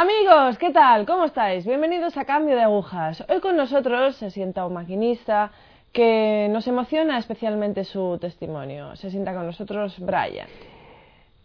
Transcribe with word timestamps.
Amigos, 0.00 0.58
¿qué 0.58 0.70
tal? 0.70 1.06
¿Cómo 1.06 1.24
estáis? 1.24 1.66
Bienvenidos 1.66 2.16
a 2.16 2.24
Cambio 2.24 2.54
de 2.54 2.62
Agujas. 2.62 3.24
Hoy 3.28 3.40
con 3.40 3.56
nosotros 3.56 4.14
se 4.14 4.30
sienta 4.30 4.64
un 4.64 4.74
maquinista 4.74 5.50
que 5.92 6.46
nos 6.52 6.68
emociona 6.68 7.18
especialmente 7.18 7.82
su 7.82 8.16
testimonio. 8.20 8.94
Se 8.94 9.10
sienta 9.10 9.34
con 9.34 9.46
nosotros 9.46 9.98
Brian. 9.98 10.46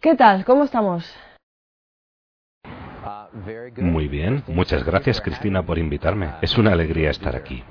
¿Qué 0.00 0.14
tal? 0.14 0.44
¿Cómo 0.44 0.62
estamos? 0.62 1.04
Muy 3.78 4.06
bien. 4.06 4.44
Muchas 4.46 4.84
gracias, 4.84 5.20
Cristina, 5.20 5.66
por 5.66 5.76
invitarme. 5.76 6.30
Es 6.40 6.56
una 6.56 6.74
alegría 6.74 7.10
estar 7.10 7.34
aquí. 7.34 7.64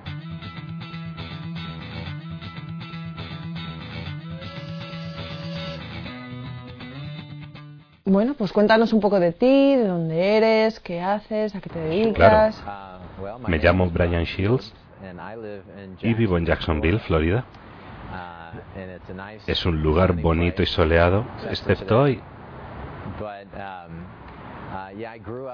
Bueno, 8.13 8.35
pues 8.35 8.53
cuéntanos 8.53 8.93
un 8.93 8.99
poco 8.99 9.19
de 9.19 9.31
ti, 9.31 9.75
de 9.75 9.87
dónde 9.87 10.37
eres, 10.37 10.79
qué 10.79 11.01
haces, 11.01 11.55
a 11.55 11.61
qué 11.61 11.69
te 11.71 11.79
dedicas. 11.79 12.63
Me 13.47 13.57
llamo 13.57 13.89
Brian 13.89 14.25
Shields 14.25 14.71
y 15.99 16.13
vivo 16.13 16.37
en 16.37 16.45
Jacksonville, 16.45 16.99
Florida. 16.99 17.43
Es 19.47 19.65
un 19.65 19.81
lugar 19.81 20.13
bonito 20.13 20.61
y 20.61 20.67
soleado, 20.67 21.25
excepto 21.49 22.01
hoy. 22.01 22.21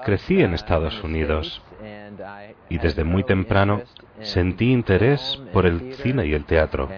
Crecí 0.04 0.42
en 0.42 0.52
Estados 0.52 1.02
Unidos 1.02 1.62
y 2.68 2.76
desde 2.76 3.04
muy 3.04 3.24
temprano 3.24 3.80
sentí 4.20 4.70
interés 4.70 5.40
por 5.54 5.64
el 5.64 5.94
cine 5.94 6.26
y 6.26 6.34
el 6.34 6.44
teatro. 6.44 6.90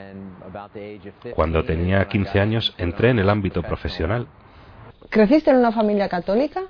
Cuando 1.36 1.62
tenía 1.62 2.08
15 2.08 2.40
años 2.40 2.74
entré 2.78 3.10
en 3.10 3.20
el 3.20 3.30
ámbito 3.30 3.62
profesional. 3.62 4.27
¿Creciste 5.12 5.50
en 5.50 5.58
una 5.58 5.72
familia 5.72 6.08
católica? 6.08 6.62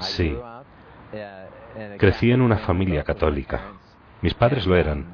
Sí. 0.00 0.36
Crecí 1.96 2.30
en 2.30 2.42
una 2.42 2.58
familia 2.58 3.02
católica. 3.02 3.60
Mis 4.20 4.34
padres 4.34 4.66
lo 4.66 4.76
eran. 4.76 5.06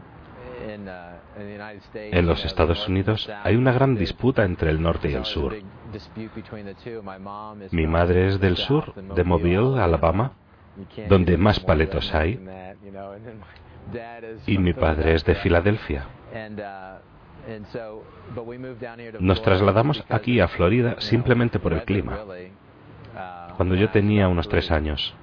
En 1.95 2.27
los 2.27 2.45
Estados 2.45 2.89
Unidos 2.89 3.31
hay 3.45 3.55
una 3.55 3.71
gran 3.71 3.95
disputa 3.95 4.45
entre 4.45 4.71
el 4.71 4.83
norte 4.83 5.09
y 5.09 5.15
el 5.15 5.25
sur. 5.25 5.55
Mi 7.71 7.87
madre 7.87 8.27
es 8.27 8.41
del 8.41 8.57
sur, 8.57 8.93
de 8.95 9.23
Mobile, 9.23 9.81
Alabama, 9.81 10.33
donde 11.09 11.37
más 11.37 11.61
paletos 11.61 12.13
hay, 12.13 12.41
y 14.47 14.59
mi 14.59 14.73
padre 14.73 15.15
es 15.15 15.25
de 15.25 15.37
Filadelfia. 15.37 16.07
Nos 19.21 19.43
trasladamos 19.43 20.05
aquí 20.09 20.41
a 20.41 20.49
Florida 20.49 20.97
simplemente 20.99 21.59
por 21.59 21.73
el 21.73 21.85
clima, 21.85 22.19
cuando 23.57 23.75
yo 23.75 23.91
tenía 23.91 24.29
unos 24.29 24.49
tres 24.49 24.71
años. 24.71 25.15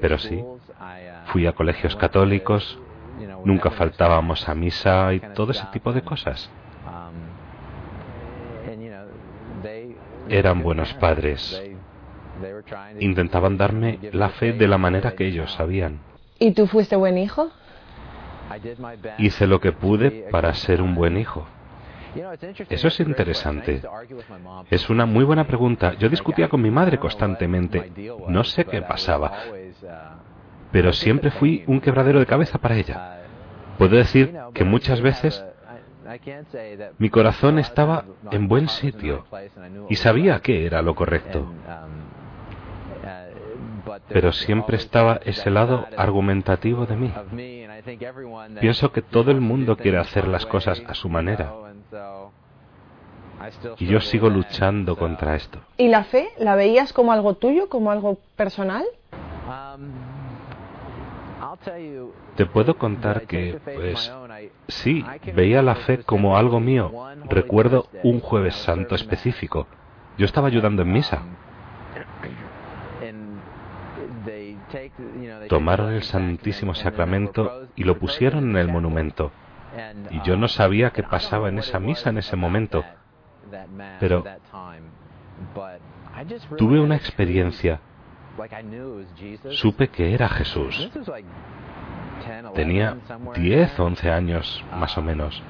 Pero 0.00 0.18
sí, 0.18 0.44
fui 1.26 1.46
a 1.46 1.52
colegios 1.52 1.96
católicos, 1.96 2.78
nunca 3.44 3.70
faltábamos 3.70 4.48
a 4.48 4.54
misa 4.54 5.12
y 5.14 5.20
todo 5.20 5.52
ese 5.52 5.66
tipo 5.72 5.92
de 5.92 6.02
cosas. 6.02 6.50
Eran 10.28 10.62
buenos 10.62 10.92
padres. 10.94 11.62
Intentaban 13.00 13.56
darme 13.56 13.98
la 14.12 14.28
fe 14.28 14.52
de 14.52 14.68
la 14.68 14.78
manera 14.78 15.12
que 15.12 15.26
ellos 15.26 15.52
sabían. 15.52 15.98
¿Y 16.38 16.52
tú 16.52 16.66
fuiste 16.66 16.94
buen 16.94 17.18
hijo? 17.18 17.50
Hice 19.18 19.46
lo 19.46 19.60
que 19.60 19.72
pude 19.72 20.28
para 20.30 20.54
ser 20.54 20.80
un 20.80 20.94
buen 20.94 21.16
hijo. 21.16 21.46
Eso 22.68 22.88
es 22.88 23.00
interesante. 23.00 23.82
Es 24.70 24.90
una 24.90 25.06
muy 25.06 25.24
buena 25.24 25.46
pregunta. 25.46 25.94
Yo 25.94 26.08
discutía 26.08 26.48
con 26.48 26.62
mi 26.62 26.70
madre 26.70 26.98
constantemente. 26.98 27.92
No 28.28 28.44
sé 28.44 28.64
qué 28.64 28.82
pasaba, 28.82 29.32
pero 30.72 30.92
siempre 30.92 31.30
fui 31.30 31.64
un 31.66 31.80
quebradero 31.80 32.18
de 32.18 32.26
cabeza 32.26 32.58
para 32.58 32.76
ella. 32.76 33.20
Puedo 33.78 33.96
decir 33.96 34.36
que 34.54 34.64
muchas 34.64 35.00
veces 35.00 35.44
mi 36.98 37.10
corazón 37.10 37.58
estaba 37.58 38.04
en 38.30 38.48
buen 38.48 38.68
sitio 38.68 39.26
y 39.88 39.96
sabía 39.96 40.40
que 40.40 40.66
era 40.66 40.82
lo 40.82 40.94
correcto. 40.94 41.52
Pero 44.08 44.32
siempre 44.32 44.76
estaba 44.76 45.20
ese 45.24 45.50
lado 45.50 45.86
argumentativo 45.96 46.86
de 46.86 46.96
mí. 46.96 47.12
Pienso 48.60 48.92
que 48.92 49.02
todo 49.02 49.30
el 49.30 49.40
mundo 49.40 49.76
quiere 49.76 49.98
hacer 49.98 50.28
las 50.28 50.46
cosas 50.46 50.82
a 50.86 50.94
su 50.94 51.08
manera. 51.08 51.67
Y 53.78 53.86
yo 53.86 54.00
sigo 54.00 54.28
luchando 54.28 54.96
contra 54.96 55.36
esto. 55.36 55.60
¿Y 55.76 55.88
la 55.88 56.04
fe 56.04 56.28
la 56.38 56.56
veías 56.56 56.92
como 56.92 57.12
algo 57.12 57.34
tuyo, 57.34 57.68
como 57.68 57.90
algo 57.90 58.18
personal? 58.36 58.84
Te 62.36 62.46
puedo 62.46 62.76
contar 62.76 63.26
que, 63.26 63.60
pues, 63.64 64.12
sí, 64.66 65.04
veía 65.34 65.62
la 65.62 65.76
fe 65.76 66.02
como 66.02 66.36
algo 66.36 66.60
mío. 66.60 66.92
Recuerdo 67.28 67.88
un 68.02 68.20
jueves 68.20 68.56
santo 68.56 68.94
específico. 68.94 69.66
Yo 70.18 70.26
estaba 70.26 70.48
ayudando 70.48 70.82
en 70.82 70.92
misa. 70.92 71.22
Tomaron 75.48 75.92
el 75.92 76.02
Santísimo 76.02 76.74
Sacramento 76.74 77.68
y 77.76 77.84
lo 77.84 77.98
pusieron 77.98 78.50
en 78.50 78.56
el 78.56 78.68
monumento. 78.68 79.30
Y 80.10 80.22
yo 80.22 80.36
no 80.36 80.48
sabía 80.48 80.90
qué 80.90 81.02
pasaba 81.02 81.48
en 81.48 81.58
esa 81.58 81.78
misa 81.78 82.10
en 82.10 82.18
ese 82.18 82.36
momento. 82.36 82.84
Pero 84.00 84.24
tuve 86.56 86.80
una 86.80 86.96
experiencia. 86.96 87.80
Supe 89.50 89.88
que 89.88 90.14
era 90.14 90.28
Jesús. 90.28 90.90
Tenía 92.54 92.96
10 93.34 93.80
o 93.80 93.84
11 93.84 94.10
años, 94.10 94.64
más 94.74 94.96
o 94.98 95.02
menos. 95.02 95.42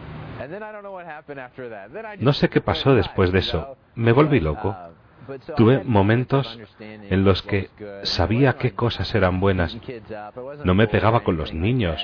No 2.20 2.32
sé 2.32 2.48
qué 2.48 2.60
pasó 2.60 2.94
después 2.94 3.32
de 3.32 3.40
eso. 3.40 3.76
Me 3.94 4.12
volví 4.12 4.40
loco. 4.40 4.76
Tuve 5.56 5.82
momentos 5.84 6.58
en 6.80 7.24
los 7.24 7.42
que 7.42 7.70
sabía 8.04 8.54
qué 8.54 8.72
cosas 8.72 9.14
eran 9.14 9.40
buenas. 9.40 9.76
No 10.64 10.74
me 10.74 10.88
pegaba 10.88 11.20
con 11.20 11.36
los 11.36 11.52
niños, 11.52 12.00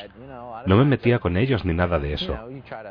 no 0.66 0.76
me 0.76 0.84
metía 0.84 1.18
con 1.18 1.36
ellos 1.36 1.64
ni 1.64 1.74
nada 1.74 1.98
de 1.98 2.14
eso. 2.14 2.36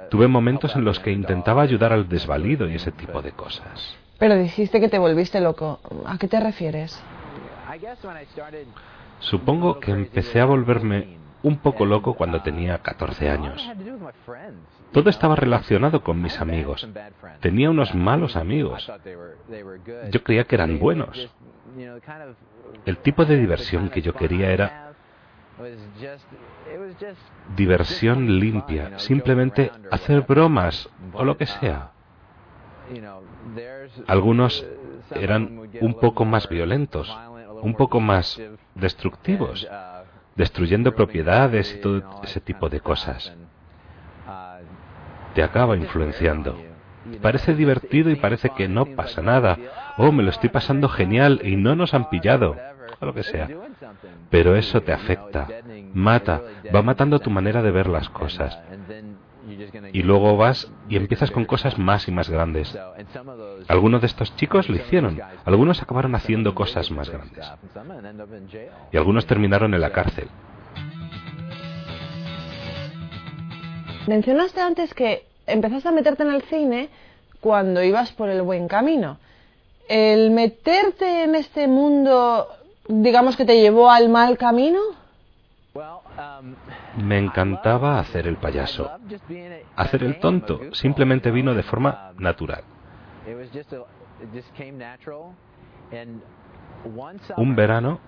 Tuve 0.10 0.28
momentos 0.28 0.76
en 0.76 0.84
los 0.84 1.00
que 1.00 1.12
intentaba 1.12 1.62
ayudar 1.62 1.94
al 1.94 2.08
desvalido 2.08 2.70
y 2.70 2.76
ese 2.76 2.92
tipo 2.92 3.22
de 3.22 3.32
cosas. 3.32 3.98
Pero 4.20 4.36
dijiste 4.38 4.80
que 4.80 4.90
te 4.90 5.00
volviste 5.00 5.40
loco. 5.42 5.80
¿A 6.06 6.18
qué 6.18 6.28
te 6.28 6.40
refieres? 6.40 7.02
Supongo 9.20 9.80
que 9.80 9.92
empecé 9.92 10.40
a 10.40 10.46
volverme 10.46 11.18
un 11.44 11.58
poco 11.58 11.86
loco 11.86 12.14
cuando 12.14 12.42
tenía 12.42 12.78
14 12.78 13.30
años. 13.30 13.70
Todo 14.94 15.09
estaba 15.09 15.36
relacionado 15.36 16.04
con 16.04 16.22
mis 16.22 16.40
amigos. 16.40 16.88
Tenía 17.40 17.70
unos 17.70 17.94
malos 17.96 18.36
amigos. 18.36 18.92
Yo 20.12 20.24
creía 20.24 20.46
que 20.46 20.56
eran 20.56 20.80
buenos. 20.80 21.30
El 22.86 22.98
tipo 22.98 23.26
de 23.26 23.38
diversión 23.38 23.90
que 23.90 24.02
yo 24.02 24.14
quería 24.14 24.52
era 24.52 24.94
diversión 27.56 28.40
limpia, 28.40 28.98
simplemente 29.00 29.72
hacer 29.92 30.22
bromas 30.22 30.90
o 31.14 31.24
lo 31.24 31.38
que 31.38 31.46
sea. 31.46 31.92
Algunos 34.08 34.66
eran 35.12 35.70
un 35.81 35.94
poco 35.96 36.25
más 36.25 36.48
violentos, 36.50 37.16
un 37.62 37.75
poco 37.75 38.00
más 38.00 38.42
destructivos, 38.75 39.68
destruyendo 40.36 40.95
propiedades 40.95 41.75
y 41.75 41.81
todo 41.81 42.22
ese 42.24 42.42
tipo 42.42 42.69
de 42.69 42.80
cosas. 42.80 43.34
Te 45.33 45.44
acaba 45.44 45.75
influenciando. 45.75 46.57
Parece 47.21 47.56
divertido 47.56 48.09
y 48.09 48.15
parece 48.15 48.50
que 48.51 48.68
no 48.68 48.85
pasa 48.85 49.21
nada. 49.21 49.57
Oh, 49.97 50.12
me 50.12 50.24
lo 50.24 50.30
estoy 50.30 50.50
pasando 50.50 50.88
genial 50.89 51.41
y 51.44 51.56
no 51.56 51.75
nos 51.75 51.94
han 51.94 52.09
pillado. 52.09 52.56
O 53.00 53.06
lo 53.06 53.13
que 53.13 53.24
sea. 53.24 53.50
Pero 54.30 54.56
eso 54.56 54.81
te 54.81 54.94
afecta, 54.94 55.47
mata, 55.94 56.41
va 56.74 56.81
matando 56.81 57.19
tu 57.19 57.30
manera 57.30 57.62
de 57.62 57.71
ver 57.71 57.88
las 57.88 58.09
cosas. 58.09 58.57
Y 59.91 60.03
luego 60.03 60.38
vas 60.38 60.71
y 60.88 60.95
empiezas 60.95 61.30
con 61.30 61.45
cosas 61.45 61.77
más 61.77 62.07
y 62.07 62.12
más 62.12 62.30
grandes. 62.30 62.77
Algunos 63.68 64.01
de 64.01 64.07
estos 64.07 64.35
chicos 64.38 64.69
lo 64.69 64.77
hicieron, 64.77 65.19
algunos 65.44 65.81
acabaron 65.81 66.15
haciendo 66.15 66.56
cosas 66.56 66.91
más 66.91 67.09
grandes. 67.09 67.51
Y 68.91 68.97
algunos 68.97 69.25
terminaron 69.25 69.74
en 69.74 69.81
la 69.81 69.91
cárcel. 69.91 70.30
Mencionaste 74.08 74.62
antes 74.62 74.94
que 74.94 75.26
empezaste 75.48 75.90
a 75.90 75.92
meterte 75.92 76.24
en 76.24 76.32
el 76.32 76.42
cine 76.44 76.90
cuando 77.40 77.84
ibas 77.84 78.12
por 78.12 78.30
el 78.30 78.42
buen 78.42 78.68
camino. 78.68 79.18
¿El 79.88 80.32
meterte 80.32 81.24
en 81.24 81.36
este 81.36 81.68
mundo, 81.68 82.48
digamos 82.88 83.36
que 83.36 83.46
te 83.46 83.60
llevó 83.60 83.92
al 83.92 84.10
mal 84.10 84.38
camino? 84.38 84.80
Me 86.98 87.18
encantaba 87.18 88.00
hacer 88.00 88.28
el 88.28 88.38
payaso. 88.38 88.90
Hacer 89.76 90.04
el 90.04 90.20
tonto 90.20 90.60
simplemente 90.74 91.32
vino 91.32 91.54
de 91.54 91.64
forma 91.64 92.12
natural. 92.18 92.64
Un 97.38 97.56
verano 97.56 98.00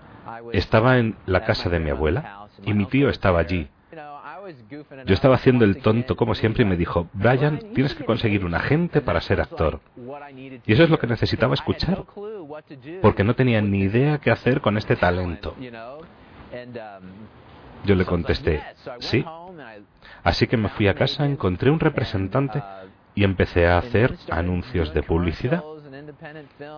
estaba 0.52 0.98
en 0.98 1.16
la 1.26 1.44
casa 1.44 1.68
de 1.68 1.80
mi 1.80 1.90
abuela 1.90 2.48
y 2.64 2.74
mi 2.74 2.86
tío 2.86 3.08
estaba 3.08 3.40
allí. 3.40 3.68
Yo 5.06 5.14
estaba 5.14 5.36
haciendo 5.36 5.64
el 5.64 5.78
tonto 5.78 6.16
como 6.16 6.34
siempre 6.34 6.62
y 6.62 6.66
me 6.66 6.76
dijo, 6.76 7.08
Brian, 7.12 7.58
tienes 7.74 7.94
que 7.94 8.04
conseguir 8.04 8.44
un 8.44 8.54
agente 8.54 9.00
para 9.00 9.20
ser 9.20 9.40
actor. 9.40 9.80
Y 10.66 10.72
eso 10.72 10.84
es 10.84 10.90
lo 10.90 10.98
que 10.98 11.06
necesitaba 11.06 11.54
escuchar, 11.54 12.04
porque 13.02 13.24
no 13.24 13.34
tenía 13.34 13.60
ni 13.60 13.80
idea 13.80 14.18
qué 14.18 14.30
hacer 14.30 14.60
con 14.60 14.76
este 14.76 14.96
talento. 14.96 15.54
Yo 17.84 17.94
le 17.94 18.04
contesté, 18.04 18.62
sí. 18.98 19.24
Así 20.22 20.46
que 20.46 20.56
me 20.56 20.68
fui 20.70 20.88
a 20.88 20.94
casa, 20.94 21.24
encontré 21.24 21.70
un 21.70 21.80
representante 21.80 22.62
y 23.14 23.24
empecé 23.24 23.66
a 23.66 23.78
hacer 23.78 24.16
anuncios 24.30 24.92
de 24.92 25.02
publicidad, 25.02 25.62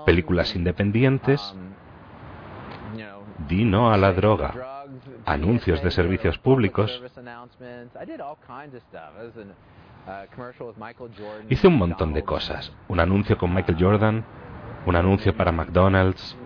películas 0.05 0.55
independientes, 0.55 1.55
di 3.49 3.65
no 3.65 3.91
a 3.91 3.97
la 3.97 4.13
droga, 4.13 4.53
anuncios 5.27 5.83
de 5.83 5.91
servicios 5.91 6.39
públicos. 6.39 7.03
Hice 11.49 11.69
un 11.69 11.77
montón 11.77 12.15
de 12.15 12.25
cosas. 12.25 12.73
Un 12.89 13.01
anuncio 13.01 13.37
con 13.37 13.55
Michael 13.55 13.79
Jordan, 13.79 14.25
un 14.87 14.97
anuncio 14.97 15.37
para 15.37 15.53
McDonald's. 15.53 16.37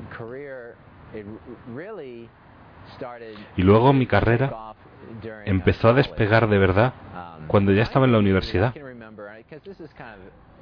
Y 3.57 3.63
luego 3.63 3.93
mi 3.93 4.07
carrera 4.07 4.75
empezó 5.45 5.89
a 5.89 5.93
despegar 5.93 6.49
de 6.49 6.59
verdad 6.59 6.95
cuando 7.47 7.73
ya 7.73 7.83
estaba 7.83 8.07
en 8.07 8.13
la 8.13 8.19
universidad. 8.19 8.75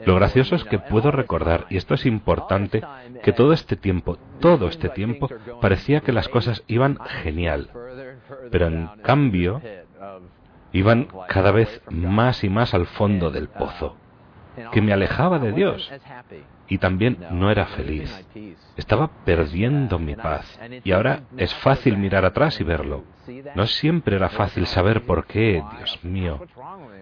Lo 0.05 0.15
gracioso 0.15 0.55
es 0.55 0.65
que 0.65 0.79
puedo 0.79 1.11
recordar, 1.11 1.67
y 1.69 1.77
esto 1.77 1.95
es 1.95 2.07
importante, 2.07 2.83
que 3.23 3.33
todo 3.33 3.53
este 3.53 3.77
tiempo, 3.77 4.17
todo 4.41 4.69
este 4.69 4.89
tiempo, 4.89 5.29
parecía 5.61 6.01
que 6.01 6.13
las 6.13 6.29
cosas 6.29 6.65
iban 6.67 6.99
genial. 7.23 7.71
Pero 8.51 8.67
en 8.67 8.89
cambio, 9.03 9.61
iban 10.73 11.09
cada 11.29 11.51
vez 11.51 11.83
más 11.91 12.45
y 12.45 12.49
más 12.49 12.75
al 12.75 12.87
fondo 12.87 13.31
del 13.31 13.49
pozo, 13.49 13.97
que 14.73 14.81
me 14.81 14.93
alejaba 14.93 15.39
de 15.39 15.53
Dios. 15.53 15.91
Y 16.69 16.79
también 16.79 17.19
no 17.33 17.51
era 17.51 17.67
feliz. 17.67 18.27
Estaba 18.77 19.11
perdiendo 19.25 19.99
mi 19.99 20.15
paz. 20.15 20.59
Y 20.85 20.93
ahora 20.93 21.23
es 21.37 21.53
fácil 21.55 21.97
mirar 21.97 22.25
atrás 22.25 22.61
y 22.61 22.65
verlo. 22.65 23.05
No 23.55 23.67
siempre 23.67 24.17
era 24.17 24.29
fácil 24.29 24.67
saber 24.67 25.03
por 25.05 25.27
qué, 25.27 25.63
Dios 25.77 26.05
mío. 26.05 26.41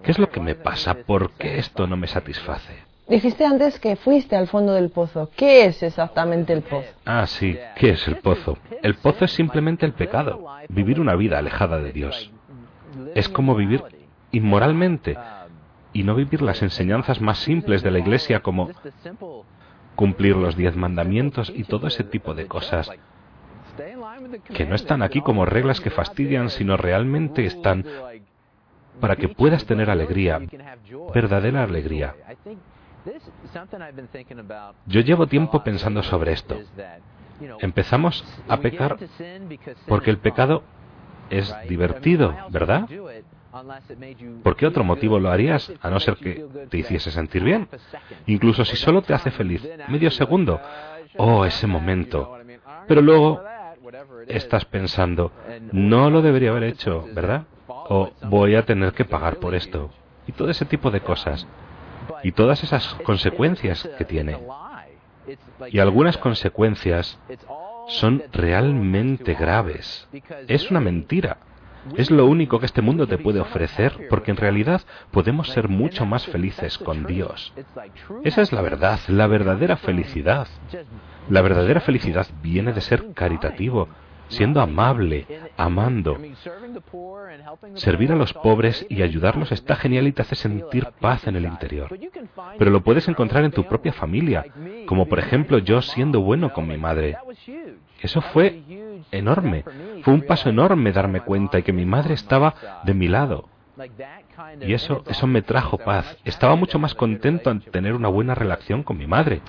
¿Qué 0.02 0.10
es 0.10 0.18
lo 0.18 0.30
que 0.30 0.40
me 0.40 0.54
pasa? 0.54 0.94
¿Por 0.94 1.32
qué 1.32 1.58
esto 1.58 1.86
no 1.86 1.96
me 1.96 2.06
satisface? 2.06 2.88
Dijiste 3.08 3.46
antes 3.46 3.80
que 3.80 3.96
fuiste 3.96 4.36
al 4.36 4.48
fondo 4.48 4.74
del 4.74 4.90
pozo. 4.90 5.30
¿Qué 5.34 5.64
es 5.64 5.82
exactamente 5.82 6.52
el 6.52 6.62
pozo? 6.62 6.88
Ah, 7.06 7.26
sí, 7.26 7.58
¿qué 7.76 7.90
es 7.90 8.06
el 8.06 8.16
pozo? 8.16 8.58
El 8.82 8.96
pozo 8.96 9.24
es 9.24 9.32
simplemente 9.32 9.86
el 9.86 9.94
pecado, 9.94 10.46
vivir 10.68 11.00
una 11.00 11.14
vida 11.14 11.38
alejada 11.38 11.78
de 11.78 11.92
Dios. 11.92 12.30
Es 13.14 13.28
como 13.30 13.54
vivir 13.54 13.82
inmoralmente 14.30 15.16
y 15.94 16.02
no 16.02 16.14
vivir 16.14 16.42
las 16.42 16.62
enseñanzas 16.62 17.20
más 17.22 17.38
simples 17.38 17.82
de 17.82 17.90
la 17.90 17.98
Iglesia 17.98 18.40
como 18.40 18.70
cumplir 19.96 20.36
los 20.36 20.54
diez 20.54 20.76
mandamientos 20.76 21.50
y 21.54 21.64
todo 21.64 21.86
ese 21.86 22.04
tipo 22.04 22.34
de 22.34 22.46
cosas 22.46 22.90
que 24.52 24.66
no 24.66 24.74
están 24.74 25.02
aquí 25.02 25.22
como 25.22 25.46
reglas 25.46 25.80
que 25.80 25.90
fastidian, 25.90 26.50
sino 26.50 26.76
realmente 26.76 27.46
están 27.46 27.86
para 29.00 29.16
que 29.16 29.28
puedas 29.28 29.64
tener 29.64 29.88
alegría, 29.88 30.40
verdadera 31.14 31.62
alegría. 31.62 32.14
Yo 34.86 35.00
llevo 35.00 35.26
tiempo 35.26 35.62
pensando 35.62 36.02
sobre 36.02 36.32
esto. 36.32 36.56
Empezamos 37.60 38.24
a 38.48 38.56
pecar 38.58 38.96
porque 39.86 40.10
el 40.10 40.18
pecado 40.18 40.62
es 41.30 41.54
divertido, 41.68 42.34
¿verdad? 42.50 42.88
¿Por 44.42 44.56
qué 44.56 44.66
otro 44.66 44.84
motivo 44.84 45.18
lo 45.18 45.30
harías 45.30 45.72
a 45.80 45.90
no 45.90 46.00
ser 46.00 46.16
que 46.16 46.46
te 46.68 46.78
hiciese 46.78 47.10
sentir 47.10 47.42
bien? 47.42 47.68
Incluso 48.26 48.64
si 48.64 48.76
solo 48.76 49.02
te 49.02 49.14
hace 49.14 49.30
feliz 49.30 49.66
medio 49.88 50.10
segundo. 50.10 50.60
Oh, 51.16 51.44
ese 51.44 51.66
momento. 51.66 52.38
Pero 52.86 53.00
luego 53.00 53.42
estás 54.26 54.64
pensando, 54.66 55.32
no 55.72 56.10
lo 56.10 56.20
debería 56.20 56.50
haber 56.50 56.64
hecho, 56.64 57.08
¿verdad? 57.14 57.44
O 57.66 58.10
voy 58.24 58.54
a 58.54 58.64
tener 58.64 58.92
que 58.92 59.04
pagar 59.04 59.36
por 59.36 59.54
esto. 59.54 59.90
Y 60.26 60.32
todo 60.32 60.50
ese 60.50 60.66
tipo 60.66 60.90
de 60.90 61.00
cosas 61.00 61.46
y 62.22 62.32
todas 62.32 62.62
esas 62.62 62.94
consecuencias 63.04 63.88
que 63.98 64.04
tiene. 64.04 64.38
Y 65.70 65.78
algunas 65.78 66.16
consecuencias 66.16 67.18
son 67.88 68.22
realmente 68.32 69.34
graves. 69.34 70.08
Es 70.46 70.70
una 70.70 70.80
mentira. 70.80 71.38
Es 71.96 72.10
lo 72.10 72.26
único 72.26 72.58
que 72.58 72.66
este 72.66 72.82
mundo 72.82 73.06
te 73.06 73.18
puede 73.18 73.40
ofrecer, 73.40 74.08
porque 74.10 74.30
en 74.30 74.36
realidad 74.36 74.82
podemos 75.10 75.48
ser 75.48 75.68
mucho 75.68 76.04
más 76.04 76.26
felices 76.26 76.76
con 76.76 77.06
Dios. 77.06 77.54
Esa 78.24 78.42
es 78.42 78.52
la 78.52 78.60
verdad, 78.60 79.00
la 79.08 79.26
verdadera 79.26 79.76
felicidad. 79.76 80.48
La 81.30 81.40
verdadera 81.40 81.80
felicidad 81.80 82.26
viene 82.42 82.72
de 82.72 82.80
ser 82.80 83.12
caritativo, 83.14 83.88
siendo 84.28 84.60
amable, 84.60 85.26
amando. 85.56 86.18
Servir 87.74 88.12
a 88.12 88.16
los 88.16 88.32
pobres 88.32 88.86
y 88.88 89.02
ayudarlos 89.02 89.52
está 89.52 89.76
genial 89.76 90.06
y 90.06 90.12
te 90.12 90.22
hace 90.22 90.34
sentir 90.34 90.86
paz 91.00 91.26
en 91.26 91.36
el 91.36 91.44
interior. 91.44 91.98
Pero 92.58 92.70
lo 92.70 92.82
puedes 92.82 93.08
encontrar 93.08 93.44
en 93.44 93.52
tu 93.52 93.64
propia 93.64 93.92
familia, 93.92 94.44
como 94.86 95.06
por 95.06 95.18
ejemplo 95.18 95.58
yo 95.58 95.82
siendo 95.82 96.20
bueno 96.20 96.52
con 96.52 96.66
mi 96.66 96.76
madre. 96.76 97.16
Eso 98.00 98.20
fue 98.20 98.62
enorme. 99.10 99.64
Fue 100.02 100.14
un 100.14 100.22
paso 100.22 100.48
enorme 100.48 100.92
darme 100.92 101.20
cuenta 101.20 101.58
y 101.58 101.62
que 101.62 101.72
mi 101.72 101.84
madre 101.84 102.14
estaba 102.14 102.54
de 102.84 102.94
mi 102.94 103.08
lado. 103.08 103.48
Y 104.60 104.72
eso, 104.72 105.04
eso 105.06 105.26
me 105.26 105.42
trajo 105.42 105.78
paz. 105.78 106.16
Estaba 106.24 106.56
mucho 106.56 106.78
más 106.78 106.94
contento 106.94 107.50
en 107.50 107.60
tener 107.60 107.94
una 107.94 108.08
buena 108.08 108.34
relación 108.34 108.82
con 108.82 108.98
mi 108.98 109.06
madre. 109.06 109.40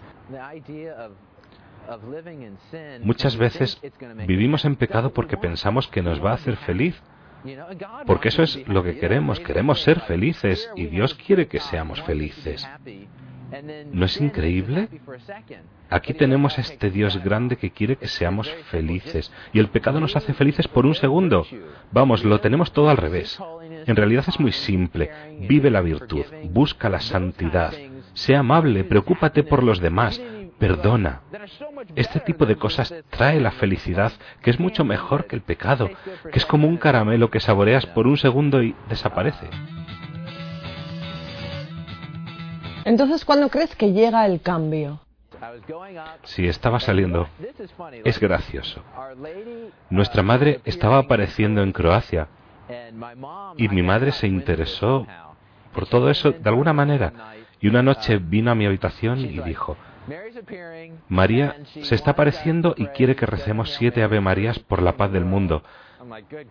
Muchas 3.02 3.38
veces 3.38 3.82
vivimos 4.28 4.66
en 4.66 4.76
pecado 4.76 5.12
porque 5.14 5.38
pensamos 5.38 5.88
que 5.88 6.02
nos 6.02 6.24
va 6.24 6.32
a 6.32 6.36
hacer 6.36 6.56
feliz. 6.58 7.02
Porque 8.06 8.30
eso 8.30 8.44
es 8.44 8.68
lo 8.68 8.84
que 8.84 8.98
queremos, 8.98 9.40
queremos 9.40 9.82
ser 9.82 10.02
felices 10.02 10.70
y 10.76 10.88
Dios 10.88 11.16
quiere 11.16 11.48
que 11.48 11.60
seamos 11.60 12.02
felices. 12.02 12.68
¿No 13.92 14.06
es 14.06 14.20
increíble? 14.22 14.90
Aquí 15.90 16.14
tenemos 16.14 16.58
a 16.58 16.62
este 16.62 16.92
Dios 16.92 17.18
grande 17.24 17.56
que 17.56 17.72
quiere 17.72 17.96
que 17.96 18.08
seamos 18.08 18.50
felices. 18.70 19.32
Y 19.54 19.60
el 19.60 19.70
pecado 19.70 20.00
nos 20.00 20.16
hace 20.16 20.34
felices 20.34 20.68
por 20.68 20.86
un 20.86 20.94
segundo. 20.94 21.46
Vamos, 21.92 22.24
lo 22.24 22.40
tenemos 22.42 22.72
todo 22.72 22.90
al 22.90 22.98
revés. 22.98 23.40
En 23.86 23.96
realidad 23.96 24.26
es 24.28 24.40
muy 24.40 24.52
simple. 24.52 25.10
Vive 25.48 25.72
la 25.72 25.82
virtud, 25.82 26.26
busca 26.52 26.90
la 26.90 27.00
santidad, 27.00 27.74
sea 28.14 28.40
amable, 28.40 28.84
preocúpate 28.84 29.44
por 29.44 29.64
los 29.64 29.80
demás, 29.80 30.22
perdona. 30.60 31.22
Este 31.96 32.20
tipo 32.20 32.46
de 32.46 32.58
cosas 32.58 32.94
trae 33.10 33.40
la 33.40 33.52
felicidad, 33.52 34.12
que 34.42 34.52
es 34.52 34.60
mucho 34.60 34.84
mejor 34.84 35.26
que 35.26 35.36
el 35.36 35.42
pecado, 35.42 35.90
que 36.32 36.38
es 36.38 36.46
como 36.46 36.68
un 36.68 36.78
caramelo 36.78 37.32
que 37.32 37.40
saboreas 37.40 37.86
por 37.88 38.06
un 38.06 38.18
segundo 38.18 38.62
y 38.62 38.76
desaparece. 38.90 39.50
Entonces, 42.86 43.26
¿cuándo 43.26 43.50
crees 43.50 43.76
que 43.76 43.92
llega 43.94 44.26
el 44.26 44.42
cambio? 44.42 45.00
Si 46.24 46.48
estaba 46.48 46.80
saliendo. 46.80 47.28
Es 48.04 48.20
gracioso. 48.20 48.84
Nuestra 49.90 50.24
madre 50.24 50.60
estaba 50.66 50.98
apareciendo 50.98 51.62
en 51.62 51.72
Croacia 51.72 52.28
y 53.58 53.68
mi 53.70 53.82
madre 53.82 54.12
se 54.12 54.28
interesó 54.28 55.08
por 55.74 55.88
todo 55.88 56.10
eso 56.10 56.32
de 56.32 56.50
alguna 56.50 56.74
manera. 56.74 57.14
Y 57.62 57.68
una 57.68 57.84
noche 57.84 58.18
vino 58.18 58.52
a 58.52 58.56
mi 58.56 58.66
habitación 58.66 59.20
y 59.20 59.40
dijo, 59.40 59.78
María 61.08 61.56
se 61.66 61.96
está 61.96 62.12
apareciendo 62.12 62.74
y 62.78 62.88
quiere 62.88 63.16
que 63.16 63.26
recemos 63.26 63.74
siete 63.74 64.04
Ave 64.04 64.22
Marías 64.22 64.60
por 64.60 64.82
la 64.82 64.98
paz 64.98 65.12
del 65.12 65.26
mundo. 65.26 65.64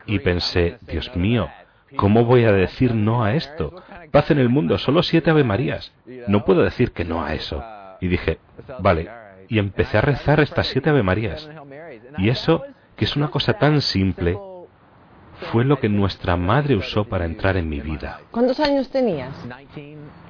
Y 0.07 0.19
pensé, 0.21 0.79
Dios 0.83 1.15
mío, 1.17 1.49
¿cómo 1.97 2.25
voy 2.25 2.45
a 2.45 2.53
decir 2.53 2.95
no 2.95 3.25
a 3.25 3.35
esto? 3.35 3.83
Paz 4.11 4.31
en 4.31 4.39
el 4.39 4.49
mundo, 4.49 4.79
solo 4.79 5.03
siete 5.03 5.31
Ave 5.31 5.45
Marías. 5.45 5.93
No 6.27 6.45
puedo 6.45 6.63
decir 6.63 6.93
que 6.93 7.05
no 7.05 7.25
a 7.25 7.35
eso. 7.35 7.65
Y 8.01 8.09
dije, 8.09 8.39
vale, 8.79 9.09
y 9.49 9.59
empecé 9.59 9.99
a 9.99 10.03
rezar 10.03 10.41
estas 10.41 10.67
siete 10.67 10.91
Ave 10.91 11.03
Marías. 11.03 11.49
Y 12.19 12.29
eso, 12.29 12.63
que 12.97 13.05
es 13.05 13.17
una 13.17 13.29
cosa 13.29 13.55
tan 13.55 13.81
simple, 13.81 14.39
fue 15.53 15.65
lo 15.65 15.79
que 15.79 15.89
nuestra 15.89 16.37
madre 16.37 16.77
usó 16.77 17.05
para 17.05 17.25
entrar 17.25 17.57
en 17.57 17.69
mi 17.69 17.81
vida. 17.81 18.21
¿Cuántos 18.31 18.61
años 18.61 18.91
tenías? 18.91 19.35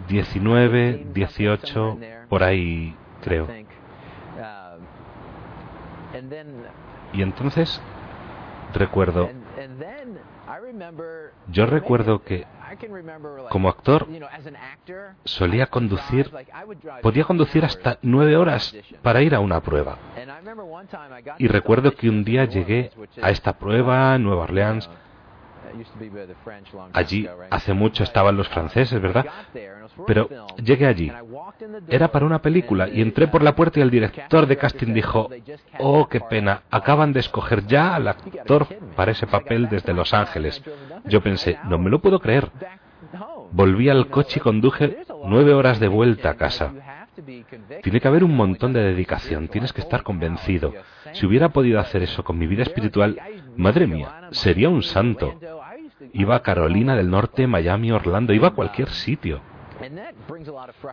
19, 0.08 1.06
18, 1.12 1.98
por 2.28 2.42
ahí 2.42 2.94
creo. 3.22 3.46
Y 7.12 7.22
entonces 7.22 7.82
recuerdo, 8.74 9.30
Yo 11.48 11.66
recuerdo 11.66 12.22
que 12.22 12.46
como 13.50 13.68
actor 13.68 14.06
solía 15.24 15.66
conducir, 15.66 16.30
podía 17.02 17.24
conducir 17.24 17.64
hasta 17.64 17.98
nueve 18.02 18.36
horas 18.36 18.76
para 19.02 19.22
ir 19.22 19.34
a 19.34 19.40
una 19.40 19.60
prueba. 19.60 19.96
Y 21.38 21.48
recuerdo 21.48 21.92
que 21.92 22.08
un 22.08 22.24
día 22.24 22.44
llegué 22.44 22.90
a 23.22 23.30
esta 23.30 23.58
prueba 23.58 24.16
en 24.16 24.24
Nueva 24.24 24.44
Orleans 24.44 24.88
Allí 26.92 27.28
hace 27.50 27.74
mucho 27.74 28.02
estaban 28.02 28.36
los 28.36 28.48
franceses, 28.48 29.00
¿verdad? 29.00 29.26
Pero 30.06 30.28
llegué 30.62 30.86
allí. 30.86 31.12
Era 31.88 32.08
para 32.08 32.26
una 32.26 32.40
película 32.40 32.88
y 32.88 33.00
entré 33.00 33.28
por 33.28 33.42
la 33.42 33.54
puerta 33.54 33.80
y 33.80 33.82
el 33.82 33.90
director 33.90 34.46
de 34.46 34.56
casting 34.56 34.92
dijo, 34.92 35.28
oh, 35.78 36.08
qué 36.08 36.20
pena, 36.20 36.62
acaban 36.70 37.12
de 37.12 37.20
escoger 37.20 37.66
ya 37.66 37.94
al 37.94 38.08
actor 38.08 38.66
para 38.94 39.12
ese 39.12 39.26
papel 39.26 39.68
desde 39.68 39.94
Los 39.94 40.14
Ángeles. 40.14 40.62
Yo 41.04 41.20
pensé, 41.20 41.58
no 41.64 41.78
me 41.78 41.90
lo 41.90 42.00
puedo 42.00 42.20
creer. 42.20 42.50
Volví 43.50 43.88
al 43.88 44.08
coche 44.08 44.38
y 44.38 44.42
conduje 44.42 44.98
nueve 45.24 45.54
horas 45.54 45.80
de 45.80 45.88
vuelta 45.88 46.30
a 46.30 46.34
casa. 46.34 46.72
Tiene 47.82 48.00
que 48.00 48.08
haber 48.08 48.22
un 48.22 48.36
montón 48.36 48.72
de 48.72 48.80
dedicación, 48.80 49.48
tienes 49.48 49.72
que 49.72 49.80
estar 49.80 50.02
convencido. 50.02 50.72
Si 51.12 51.26
hubiera 51.26 51.48
podido 51.48 51.80
hacer 51.80 52.02
eso 52.02 52.22
con 52.22 52.38
mi 52.38 52.46
vida 52.46 52.62
espiritual, 52.62 53.18
madre 53.56 53.86
mía, 53.86 54.28
sería 54.30 54.68
un 54.68 54.82
santo. 54.82 55.34
Iba 56.12 56.36
a 56.36 56.42
Carolina 56.42 56.94
del 56.94 57.10
Norte, 57.10 57.46
Miami, 57.46 57.90
Orlando, 57.90 58.32
iba 58.32 58.48
a 58.48 58.54
cualquier 58.54 58.90
sitio. 58.90 59.40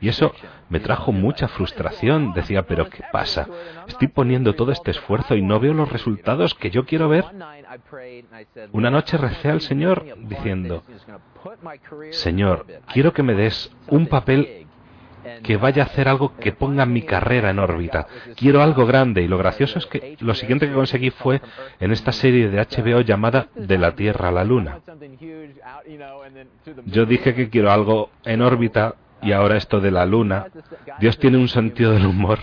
Y 0.01 0.09
eso 0.09 0.31
me 0.69 0.79
trajo 0.79 1.11
mucha 1.11 1.47
frustración. 1.47 2.33
Decía, 2.33 2.63
pero 2.63 2.89
¿qué 2.89 3.03
pasa? 3.11 3.47
Estoy 3.87 4.07
poniendo 4.07 4.53
todo 4.53 4.71
este 4.71 4.91
esfuerzo 4.91 5.35
y 5.35 5.41
no 5.41 5.59
veo 5.59 5.73
los 5.73 5.91
resultados 5.91 6.53
que 6.53 6.69
yo 6.69 6.85
quiero 6.85 7.09
ver. 7.09 7.25
Una 8.71 8.89
noche 8.89 9.17
recé 9.17 9.49
al 9.49 9.61
Señor 9.61 10.05
diciendo, 10.27 10.83
Señor, 12.11 12.65
quiero 12.93 13.13
que 13.13 13.23
me 13.23 13.33
des 13.33 13.71
un 13.87 14.07
papel 14.07 14.64
que 15.43 15.57
vaya 15.57 15.83
a 15.83 15.85
hacer 15.85 16.07
algo 16.07 16.35
que 16.37 16.51
ponga 16.51 16.85
mi 16.85 17.01
carrera 17.01 17.49
en 17.49 17.59
órbita. 17.59 18.07
Quiero 18.35 18.61
algo 18.61 18.85
grande 18.85 19.21
y 19.21 19.27
lo 19.27 19.37
gracioso 19.37 19.79
es 19.79 19.85
que 19.85 20.17
lo 20.19 20.33
siguiente 20.33 20.67
que 20.67 20.73
conseguí 20.73 21.09
fue 21.11 21.41
en 21.79 21.91
esta 21.91 22.11
serie 22.11 22.49
de 22.49 22.59
HBO 22.59 23.01
llamada 23.01 23.47
De 23.55 23.77
la 23.77 23.95
Tierra 23.95 24.29
a 24.29 24.31
la 24.31 24.43
Luna. 24.43 24.79
Yo 26.85 27.05
dije 27.05 27.33
que 27.35 27.49
quiero 27.49 27.71
algo 27.71 28.09
en 28.23 28.41
órbita 28.41 28.95
y 29.21 29.31
ahora 29.31 29.57
esto 29.57 29.79
de 29.79 29.91
la 29.91 30.05
Luna. 30.05 30.47
Dios 30.99 31.17
tiene 31.17 31.37
un 31.37 31.47
sentido 31.47 31.91
del 31.91 32.05
humor. 32.05 32.39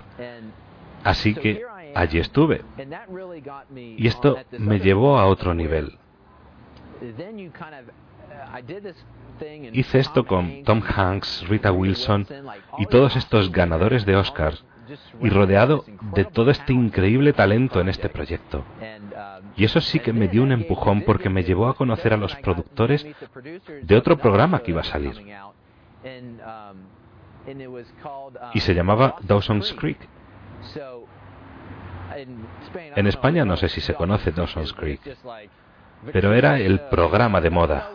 Así 1.05 1.35
que 1.35 1.63
allí 1.95 2.19
estuve. 2.19 2.63
Y 3.77 4.07
esto 4.07 4.39
me 4.59 4.81
llevó 4.81 5.19
a 5.19 5.27
otro 5.27 5.55
nivel. 5.55 5.99
Hice 9.73 9.99
esto 9.99 10.25
con 10.27 10.63
Tom 10.65 10.83
Hanks, 10.83 11.47
Rita 11.49 11.73
Wilson 11.73 12.27
y 12.79 12.87
todos 12.87 13.17
estos 13.17 13.51
ganadores 13.51 14.05
de 14.05 14.17
Oscars 14.17 14.65
y 15.21 15.29
rodeado 15.31 15.85
de 16.15 16.25
todo 16.25 16.51
este 16.51 16.73
increíble 16.73 17.33
talento 17.33 17.81
en 17.81 17.89
este 17.89 18.09
proyecto. 18.09 18.65
Y 19.57 19.65
eso 19.65 19.81
sí 19.81 20.01
que 20.01 20.13
me 20.13 20.29
dio 20.29 20.43
un 20.43 20.53
empujón 20.53 21.03
porque 21.03 21.29
me 21.29 21.45
llevó 21.45 21.69
a 21.69 21.75
conocer 21.75 22.13
a 22.13 22.17
los 22.17 22.35
productores 22.37 23.07
de 23.83 23.97
otro 23.97 24.19
programa 24.19 24.61
que 24.61 24.71
iba 24.71 24.81
a 24.81 24.85
salir. 24.85 25.15
Y 28.55 28.61
se 28.61 28.75
llamaba 28.75 29.17
Dawson's 29.23 29.73
Creek. 29.75 29.99
En 32.95 33.07
España 33.07 33.45
no 33.45 33.57
sé 33.57 33.69
si 33.69 33.81
se 33.81 33.95
conoce 33.95 34.33
Dawson's 34.33 34.73
Creek 34.73 35.01
pero 36.13 36.35
era 36.35 36.59
el 36.59 36.81
programa 36.81 37.41
de 37.41 37.51
moda. 37.51 37.91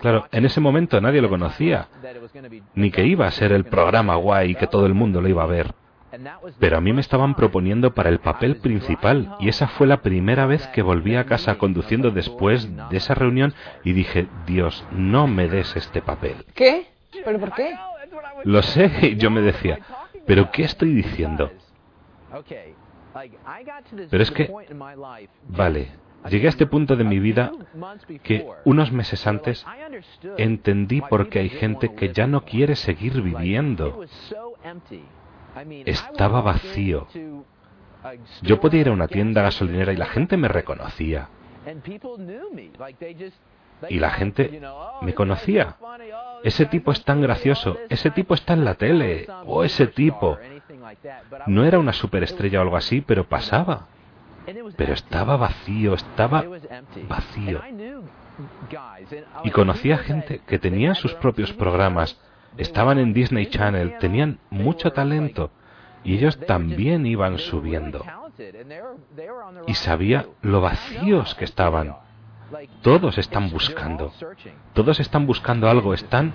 Claro, 0.00 0.26
en 0.30 0.44
ese 0.44 0.60
momento 0.60 1.00
nadie 1.00 1.22
lo 1.22 1.28
conocía, 1.28 1.88
ni 2.74 2.90
que 2.90 3.04
iba 3.04 3.26
a 3.26 3.30
ser 3.30 3.52
el 3.52 3.64
programa 3.64 4.16
guay 4.16 4.54
que 4.54 4.66
todo 4.66 4.86
el 4.86 4.94
mundo 4.94 5.20
lo 5.20 5.28
iba 5.28 5.42
a 5.42 5.46
ver. 5.46 5.74
Pero 6.58 6.76
a 6.76 6.80
mí 6.80 6.92
me 6.92 7.00
estaban 7.00 7.34
proponiendo 7.34 7.92
para 7.94 8.08
el 8.08 8.20
papel 8.20 8.56
principal 8.56 9.36
y 9.40 9.48
esa 9.48 9.66
fue 9.66 9.86
la 9.86 10.02
primera 10.02 10.46
vez 10.46 10.66
que 10.68 10.82
volví 10.82 11.16
a 11.16 11.24
casa 11.24 11.56
conduciendo 11.56 12.10
después 12.10 12.68
de 12.90 12.96
esa 12.96 13.14
reunión 13.14 13.54
y 13.82 13.92
dije, 13.92 14.28
Dios, 14.46 14.84
no 14.92 15.26
me 15.26 15.48
des 15.48 15.74
este 15.76 16.02
papel. 16.02 16.44
¿Qué? 16.54 16.86
¿Pero 17.24 17.38
por 17.38 17.52
qué? 17.52 17.76
Lo 18.44 18.62
sé, 18.62 18.90
y 19.02 19.16
yo 19.16 19.30
me 19.30 19.40
decía, 19.40 19.80
¿pero 20.26 20.50
qué 20.50 20.64
estoy 20.64 20.94
diciendo? 20.94 21.50
Pero 24.10 24.22
es 24.22 24.30
que, 24.30 24.52
vale, 25.48 25.88
llegué 26.28 26.46
a 26.46 26.50
este 26.50 26.66
punto 26.66 26.96
de 26.96 27.04
mi 27.04 27.18
vida 27.18 27.52
que 28.22 28.46
unos 28.64 28.92
meses 28.92 29.26
antes 29.26 29.64
entendí 30.36 31.00
por 31.00 31.28
qué 31.28 31.40
hay 31.40 31.48
gente 31.48 31.94
que 31.94 32.12
ya 32.12 32.26
no 32.26 32.44
quiere 32.44 32.76
seguir 32.76 33.22
viviendo. 33.22 34.04
Estaba 35.84 36.40
vacío. 36.40 37.06
Yo 38.42 38.60
podía 38.60 38.82
ir 38.82 38.88
a 38.88 38.92
una 38.92 39.08
tienda 39.08 39.42
gasolinera 39.42 39.92
y 39.92 39.96
la 39.96 40.06
gente 40.06 40.36
me 40.36 40.48
reconocía. 40.48 41.28
Y 43.88 43.98
la 43.98 44.10
gente 44.10 44.60
me 45.02 45.14
conocía. 45.14 45.76
Ese 46.42 46.66
tipo 46.66 46.92
es 46.92 47.04
tan 47.04 47.20
gracioso, 47.20 47.78
ese 47.88 48.10
tipo 48.10 48.34
está 48.34 48.52
en 48.52 48.64
la 48.64 48.74
tele, 48.74 49.26
o 49.46 49.64
ese 49.64 49.86
tipo. 49.86 50.38
No 51.46 51.64
era 51.64 51.78
una 51.78 51.92
superestrella 51.92 52.58
o 52.58 52.62
algo 52.62 52.76
así, 52.76 53.00
pero 53.00 53.24
pasaba. 53.24 53.86
Pero 54.76 54.92
estaba 54.92 55.36
vacío, 55.36 55.94
estaba 55.94 56.44
vacío. 57.08 57.60
Y 59.44 59.50
conocía 59.50 59.98
gente 59.98 60.40
que 60.46 60.58
tenía 60.58 60.94
sus 60.94 61.14
propios 61.14 61.52
programas, 61.52 62.20
estaban 62.56 62.98
en 62.98 63.14
Disney 63.14 63.46
Channel, 63.46 63.98
tenían 63.98 64.38
mucho 64.50 64.92
talento 64.92 65.50
y 66.02 66.14
ellos 66.14 66.38
también 66.38 67.06
iban 67.06 67.38
subiendo. 67.38 68.04
Y 69.66 69.74
sabía 69.74 70.26
lo 70.42 70.60
vacíos 70.60 71.34
que 71.34 71.44
estaban. 71.44 71.96
Todos 72.82 73.18
están 73.18 73.50
buscando. 73.50 74.12
Todos 74.74 75.00
están 75.00 75.26
buscando 75.26 75.68
algo. 75.68 75.94
Están 75.94 76.34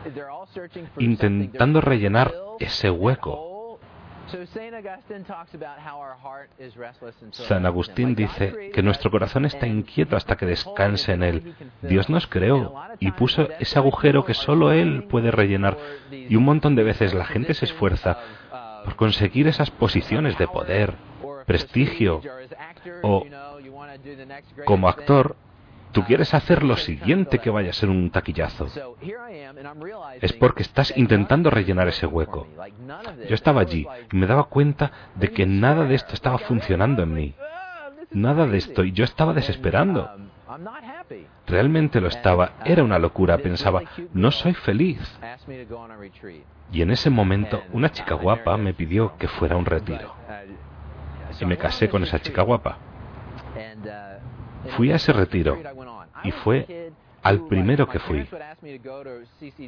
intentando 0.98 1.82
rellenar 1.82 2.34
ese 2.60 2.90
hueco. 2.90 3.49
San 7.32 7.66
Agustín 7.66 8.16
dice 8.16 8.72
que 8.74 8.84
nuestro 8.84 9.12
corazón 9.12 9.46
está 9.46 9.68
inquieto 9.68 10.16
hasta 10.16 10.38
que 10.38 10.46
descanse 10.46 11.14
en 11.14 11.24
él. 11.24 11.56
Dios 11.82 12.10
nos 12.10 12.28
creó 12.28 12.76
y 13.00 13.12
puso 13.12 13.48
ese 13.60 13.80
agujero 13.80 14.26
que 14.26 14.34
solo 14.34 14.72
Él 14.72 15.06
puede 15.10 15.32
rellenar. 15.32 15.78
Y 16.12 16.36
un 16.36 16.44
montón 16.44 16.76
de 16.76 16.84
veces 16.84 17.14
la 17.14 17.26
gente 17.26 17.54
se 17.54 17.66
esfuerza 17.66 18.18
por 18.86 18.96
conseguir 18.96 19.48
esas 19.48 19.72
posiciones 19.72 20.38
de 20.38 20.48
poder, 20.48 20.96
prestigio 21.46 22.22
o 23.02 23.26
como 24.66 24.88
actor 24.88 25.36
Tú 25.92 26.04
quieres 26.04 26.34
hacer 26.34 26.64
lo 26.64 26.78
siguiente 26.78 27.40
que 27.40 27.50
vaya 27.50 27.72
a 27.72 27.74
ser 27.74 27.90
un 27.90 28.12
taquillazo. 28.12 28.68
Es 30.22 30.34
porque 30.34 30.62
estás 30.62 30.96
intentando 30.96 31.50
rellenar 31.50 31.88
ese 31.88 32.06
hueco. 32.06 32.48
Yo 33.28 33.36
estaba 33.36 33.62
allí 33.62 33.88
y 34.12 34.18
me 34.18 34.28
daba 34.28 34.44
cuenta 34.46 34.92
de 35.16 35.32
que 35.32 35.46
nada 35.46 35.86
de 35.86 35.96
esto 35.96 36.14
estaba 36.14 36.38
funcionando 36.38 37.04
en 37.04 37.14
mí. 37.14 37.36
Nada 38.12 38.48
de 38.48 38.58
esto 38.58 38.84
y 38.84 38.92
yo 38.92 39.04
estaba 39.04 39.34
desesperando. 39.34 40.10
Realmente 41.48 42.02
lo 42.02 42.08
estaba. 42.08 42.54
Era 42.66 42.84
una 42.84 43.00
locura. 43.00 43.38
Pensaba, 43.38 43.82
no 44.14 44.32
soy 44.32 44.54
feliz. 44.54 45.00
Y 46.72 46.82
en 46.82 46.92
ese 46.92 47.10
momento 47.10 47.64
una 47.72 47.92
chica 47.92 48.14
guapa 48.16 48.58
me 48.58 48.74
pidió 48.74 49.16
que 49.18 49.28
fuera 49.28 49.56
a 49.56 49.58
un 49.58 49.66
retiro. 49.66 50.14
Y 51.40 51.46
me 51.46 51.58
casé 51.58 51.90
con 51.90 52.04
esa 52.04 52.20
chica 52.20 52.44
guapa. 52.44 52.78
Fui 54.76 54.92
a 54.92 54.96
ese 54.96 55.14
retiro 55.14 55.58
y 56.24 56.32
fue 56.32 56.92
al 57.22 57.48
primero 57.48 57.88
que 57.88 58.00
fui. 58.00 58.26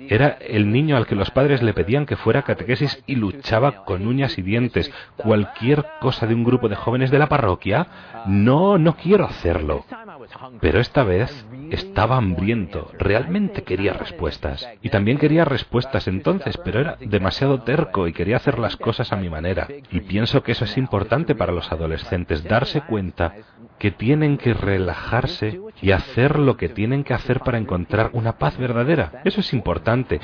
Era 0.10 0.38
el 0.40 0.72
niño 0.72 0.98
al 0.98 1.06
que 1.06 1.16
los 1.16 1.32
padres 1.32 1.62
le 1.62 1.74
pedían 1.74 2.06
que 2.06 2.16
fuera 2.16 2.44
catequesis 2.44 3.04
y 3.08 3.16
luchaba 3.16 3.84
con 3.84 4.08
uñas 4.08 4.38
y 4.38 4.42
dientes. 4.42 4.92
Cualquier 5.18 5.86
cosa 6.00 6.28
de 6.28 6.34
un 6.34 6.44
grupo 6.44 6.70
de 6.70 6.76
jóvenes 6.76 7.12
de 7.12 7.20
la 7.20 7.28
parroquia. 7.30 7.88
No, 8.26 8.78
no 8.78 8.96
quiero 8.96 9.26
hacerlo. 9.26 9.86
Pero 10.60 10.80
esta 10.80 11.04
vez 11.04 11.46
estaba 11.72 12.18
hambriento, 12.18 12.92
realmente 12.98 13.64
quería 13.64 13.94
respuestas. 13.94 14.68
Y 14.82 14.90
también 14.90 15.18
quería 15.18 15.46
respuestas 15.46 16.08
entonces, 16.08 16.58
pero 16.58 16.80
era 16.80 16.98
demasiado 17.00 17.62
terco 17.64 18.08
y 18.08 18.14
quería 18.14 18.38
hacer 18.38 18.60
las 18.60 18.78
cosas 18.78 19.12
a 19.12 19.18
mi 19.18 19.30
manera. 19.30 19.68
Y 19.90 20.02
pienso 20.02 20.44
que 20.44 20.54
eso 20.54 20.66
es 20.66 20.78
importante 20.78 21.36
para 21.36 21.52
los 21.52 21.72
adolescentes, 21.72 22.44
darse 22.44 22.82
cuenta 22.82 23.36
que 23.82 23.90
tienen 23.90 24.38
que 24.38 24.54
relajarse 24.54 25.60
y 25.82 25.90
hacer 25.90 26.38
lo 26.38 26.56
que 26.56 26.70
tienen 26.70 27.04
que 27.04 27.16
hacer 27.16 27.40
para 27.40 27.58
encontrar 27.58 28.12
una 28.14 28.34
paz 28.34 28.56
verdadera. 28.56 29.24
Eso 29.26 29.40
es 29.40 29.52
importante. 29.54 30.20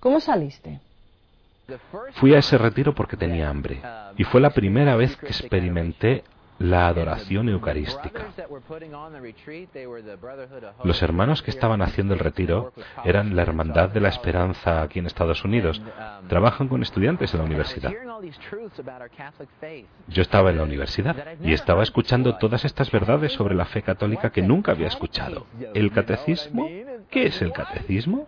¿Cómo 0.00 0.20
saliste? 0.20 0.80
Fui 2.14 2.34
a 2.34 2.38
ese 2.38 2.56
retiro 2.56 2.94
porque 2.94 3.18
tenía 3.18 3.50
hambre 3.50 3.82
y 4.16 4.24
fue 4.24 4.40
la 4.40 4.48
primera 4.48 4.96
vez 4.96 5.18
que 5.18 5.26
experimenté 5.26 6.24
la 6.58 6.88
adoración 6.88 7.48
eucarística. 7.48 8.26
Los 10.84 11.02
hermanos 11.02 11.42
que 11.42 11.50
estaban 11.50 11.82
haciendo 11.82 12.14
el 12.14 12.20
retiro 12.20 12.72
eran 13.04 13.34
la 13.34 13.42
Hermandad 13.42 13.90
de 13.90 14.00
la 14.00 14.08
Esperanza 14.08 14.82
aquí 14.82 14.98
en 14.98 15.06
Estados 15.06 15.44
Unidos. 15.44 15.80
Trabajan 16.28 16.68
con 16.68 16.82
estudiantes 16.82 17.32
en 17.34 17.40
la 17.40 17.46
universidad. 17.46 17.92
Yo 20.08 20.22
estaba 20.22 20.50
en 20.50 20.56
la 20.56 20.62
universidad 20.62 21.16
y 21.42 21.52
estaba 21.52 21.82
escuchando 21.82 22.36
todas 22.36 22.64
estas 22.64 22.90
verdades 22.90 23.32
sobre 23.32 23.54
la 23.54 23.64
fe 23.66 23.82
católica 23.82 24.30
que 24.30 24.42
nunca 24.42 24.72
había 24.72 24.88
escuchado. 24.88 25.46
¿El 25.74 25.90
catecismo? 25.92 26.68
¿Qué 27.10 27.26
es 27.26 27.40
el 27.42 27.52
catecismo? 27.52 28.26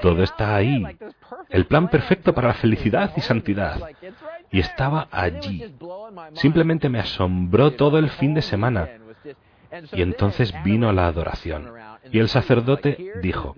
Todo 0.00 0.22
está 0.22 0.56
ahí. 0.56 0.84
El 1.48 1.66
plan 1.66 1.88
perfecto 1.88 2.34
para 2.34 2.48
la 2.48 2.54
felicidad 2.54 3.12
y 3.16 3.20
santidad. 3.20 3.80
Y 4.50 4.60
estaba 4.60 5.08
allí. 5.10 5.74
Simplemente 6.34 6.88
me 6.88 7.00
asombró 7.00 7.72
todo 7.72 7.98
el 7.98 8.10
fin 8.10 8.34
de 8.34 8.42
semana. 8.42 8.88
Y 9.92 10.02
entonces 10.02 10.54
vino 10.62 10.92
la 10.92 11.06
adoración. 11.06 11.72
Y 12.12 12.18
el 12.18 12.28
sacerdote 12.28 13.12
dijo, 13.22 13.54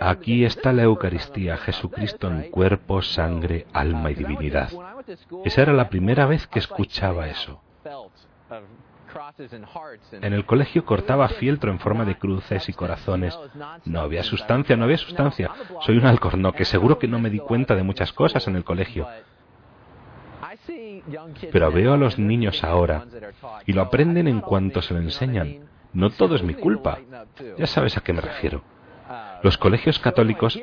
aquí 0.00 0.44
está 0.44 0.72
la 0.72 0.82
Eucaristía, 0.82 1.56
Jesucristo 1.56 2.28
en 2.28 2.50
cuerpo, 2.50 3.02
sangre, 3.02 3.66
alma 3.72 4.10
y 4.10 4.14
divinidad. 4.14 4.70
Esa 5.44 5.62
era 5.62 5.72
la 5.72 5.88
primera 5.88 6.26
vez 6.26 6.46
que 6.46 6.58
escuchaba 6.58 7.28
eso. 7.28 7.60
En 10.12 10.32
el 10.32 10.44
colegio 10.44 10.84
cortaba 10.84 11.28
fieltro 11.28 11.70
en 11.70 11.78
forma 11.78 12.04
de 12.04 12.16
cruces 12.16 12.68
y 12.68 12.72
corazones. 12.72 13.38
No 13.84 14.00
había 14.00 14.22
sustancia, 14.22 14.76
no 14.76 14.84
había 14.84 14.98
sustancia. 14.98 15.50
Soy 15.80 15.98
un 15.98 16.06
alcornoque, 16.06 16.64
seguro 16.64 16.98
que 16.98 17.08
no 17.08 17.18
me 17.18 17.30
di 17.30 17.38
cuenta 17.38 17.74
de 17.74 17.82
muchas 17.82 18.12
cosas 18.12 18.46
en 18.48 18.56
el 18.56 18.64
colegio. 18.64 19.06
Pero 21.50 21.72
veo 21.72 21.94
a 21.94 21.96
los 21.96 22.18
niños 22.18 22.62
ahora 22.62 23.04
y 23.66 23.72
lo 23.72 23.82
aprenden 23.82 24.28
en 24.28 24.40
cuanto 24.40 24.82
se 24.82 24.94
lo 24.94 25.00
enseñan. 25.00 25.68
No 25.92 26.10
todo 26.10 26.36
es 26.36 26.42
mi 26.42 26.54
culpa. 26.54 26.98
Ya 27.58 27.66
sabes 27.66 27.96
a 27.96 28.00
qué 28.00 28.12
me 28.12 28.20
refiero. 28.20 28.62
Los 29.42 29.58
colegios 29.58 29.98
católicos 29.98 30.58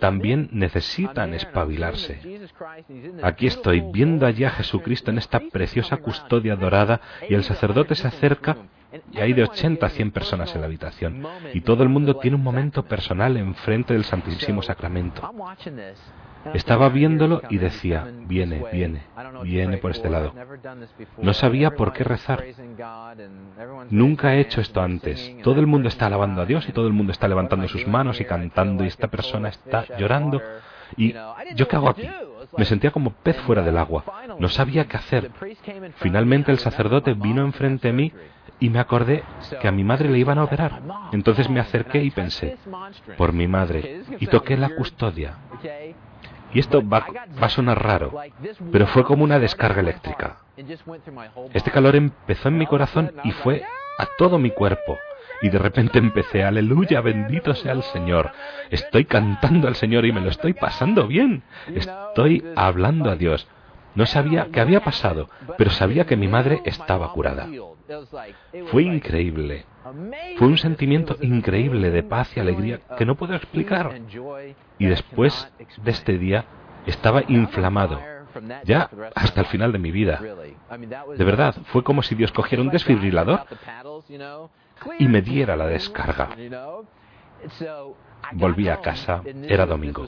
también 0.00 0.48
necesitan 0.50 1.34
espabilarse. 1.34 2.20
Aquí 3.22 3.46
estoy 3.46 3.80
viendo 3.80 4.26
allí 4.26 4.44
a 4.44 4.50
Jesucristo 4.50 5.10
en 5.10 5.18
esta 5.18 5.38
preciosa 5.38 5.98
custodia 5.98 6.56
dorada 6.56 7.00
y 7.28 7.34
el 7.34 7.44
sacerdote 7.44 7.94
se 7.94 8.08
acerca 8.08 8.56
y 9.12 9.20
hay 9.20 9.32
de 9.32 9.44
80 9.44 9.86
a 9.86 9.90
100 9.90 10.10
personas 10.10 10.52
en 10.54 10.62
la 10.62 10.66
habitación 10.66 11.24
y 11.54 11.60
todo 11.60 11.84
el 11.84 11.88
mundo 11.88 12.16
tiene 12.16 12.36
un 12.36 12.42
momento 12.42 12.82
personal 12.82 13.36
enfrente 13.36 13.94
del 13.94 14.04
Santísimo 14.04 14.62
Sacramento. 14.62 15.22
Estaba 16.54 16.88
viéndolo 16.88 17.42
y 17.50 17.58
decía, 17.58 18.06
viene, 18.26 18.64
viene, 18.72 19.02
viene 19.42 19.76
por 19.78 19.90
este 19.90 20.08
lado. 20.08 20.34
No 21.18 21.32
sabía 21.34 21.72
por 21.72 21.92
qué 21.92 22.04
rezar. 22.04 22.44
Nunca 23.90 24.34
he 24.34 24.40
hecho 24.40 24.60
esto 24.60 24.80
antes. 24.80 25.36
Todo 25.42 25.60
el 25.60 25.66
mundo 25.66 25.88
está 25.88 26.06
alabando 26.06 26.42
a 26.42 26.46
Dios 26.46 26.68
y 26.68 26.72
todo 26.72 26.86
el 26.86 26.92
mundo 26.92 27.12
está 27.12 27.28
levantando 27.28 27.68
sus 27.68 27.86
manos 27.86 28.20
y 28.20 28.24
cantando 28.24 28.84
y 28.84 28.88
esta 28.88 29.08
persona 29.08 29.48
está 29.48 29.84
llorando. 29.98 30.40
¿Y 30.96 31.14
yo 31.54 31.68
qué 31.68 31.76
hago 31.76 31.90
aquí? 31.90 32.08
Me 32.56 32.64
sentía 32.64 32.90
como 32.90 33.12
pez 33.12 33.36
fuera 33.42 33.62
del 33.62 33.78
agua. 33.78 34.04
No 34.38 34.48
sabía 34.48 34.86
qué 34.86 34.96
hacer. 34.96 35.30
Finalmente 35.96 36.50
el 36.50 36.58
sacerdote 36.58 37.14
vino 37.14 37.42
enfrente 37.42 37.88
de 37.88 37.94
mí 37.94 38.12
y 38.58 38.68
me 38.68 38.78
acordé 38.78 39.24
que 39.60 39.68
a 39.68 39.72
mi 39.72 39.84
madre 39.84 40.10
le 40.10 40.18
iban 40.18 40.38
a 40.38 40.44
operar. 40.44 40.82
Entonces 41.12 41.48
me 41.48 41.60
acerqué 41.60 42.02
y 42.02 42.10
pensé, 42.10 42.58
por 43.16 43.32
mi 43.32 43.48
madre, 43.48 44.02
y 44.18 44.26
toqué 44.26 44.56
la 44.56 44.70
custodia. 44.70 45.38
Y 46.52 46.58
esto 46.58 46.86
va, 46.86 47.06
a 47.40 47.48
sonar 47.48 47.82
raro, 47.82 48.12
pero 48.72 48.86
fue 48.86 49.04
como 49.04 49.24
una 49.24 49.38
descarga 49.38 49.80
eléctrica. 49.80 50.38
Este 51.54 51.70
calor 51.70 51.96
empezó 51.96 52.48
en 52.48 52.58
mi 52.58 52.66
corazón 52.66 53.12
y 53.24 53.30
fue 53.32 53.62
a 53.98 54.06
todo 54.18 54.38
mi 54.38 54.50
cuerpo. 54.50 54.98
Y 55.42 55.48
de 55.48 55.58
repente 55.58 55.98
empecé, 55.98 56.44
aleluya, 56.44 57.00
bendito 57.00 57.54
sea 57.54 57.72
el 57.72 57.82
Señor. 57.82 58.32
Estoy 58.70 59.06
cantando 59.06 59.68
al 59.68 59.76
Señor 59.76 60.04
y 60.04 60.12
me 60.12 60.20
lo 60.20 60.28
estoy 60.28 60.52
pasando 60.52 61.06
bien. 61.06 61.42
Estoy 61.74 62.44
hablando 62.56 63.10
a 63.10 63.16
Dios. 63.16 63.48
No 63.94 64.06
sabía 64.06 64.48
qué 64.52 64.60
había 64.60 64.80
pasado, 64.80 65.28
pero 65.56 65.70
sabía 65.70 66.06
que 66.06 66.16
mi 66.16 66.28
madre 66.28 66.60
estaba 66.64 67.12
curada. 67.12 67.48
Fue 68.66 68.82
increíble. 68.82 69.64
Fue 70.36 70.46
un 70.46 70.58
sentimiento 70.58 71.16
increíble 71.20 71.90
de 71.90 72.02
paz 72.02 72.36
y 72.36 72.40
alegría 72.40 72.80
que 72.96 73.04
no 73.04 73.14
puedo 73.14 73.34
explicar. 73.34 74.00
Y 74.78 74.86
después 74.86 75.52
de 75.82 75.90
este 75.90 76.18
día 76.18 76.44
estaba 76.86 77.22
inflamado, 77.28 78.00
ya 78.64 78.88
hasta 79.14 79.40
el 79.40 79.46
final 79.46 79.72
de 79.72 79.78
mi 79.78 79.90
vida. 79.90 80.20
De 81.16 81.24
verdad, 81.24 81.56
fue 81.66 81.82
como 81.82 82.02
si 82.02 82.14
Dios 82.14 82.32
cogiera 82.32 82.62
un 82.62 82.70
desfibrilador 82.70 83.44
y 84.98 85.08
me 85.08 85.22
diera 85.22 85.56
la 85.56 85.66
descarga. 85.66 86.30
Volví 88.32 88.68
a 88.68 88.80
casa, 88.80 89.22
era 89.48 89.66
domingo. 89.66 90.06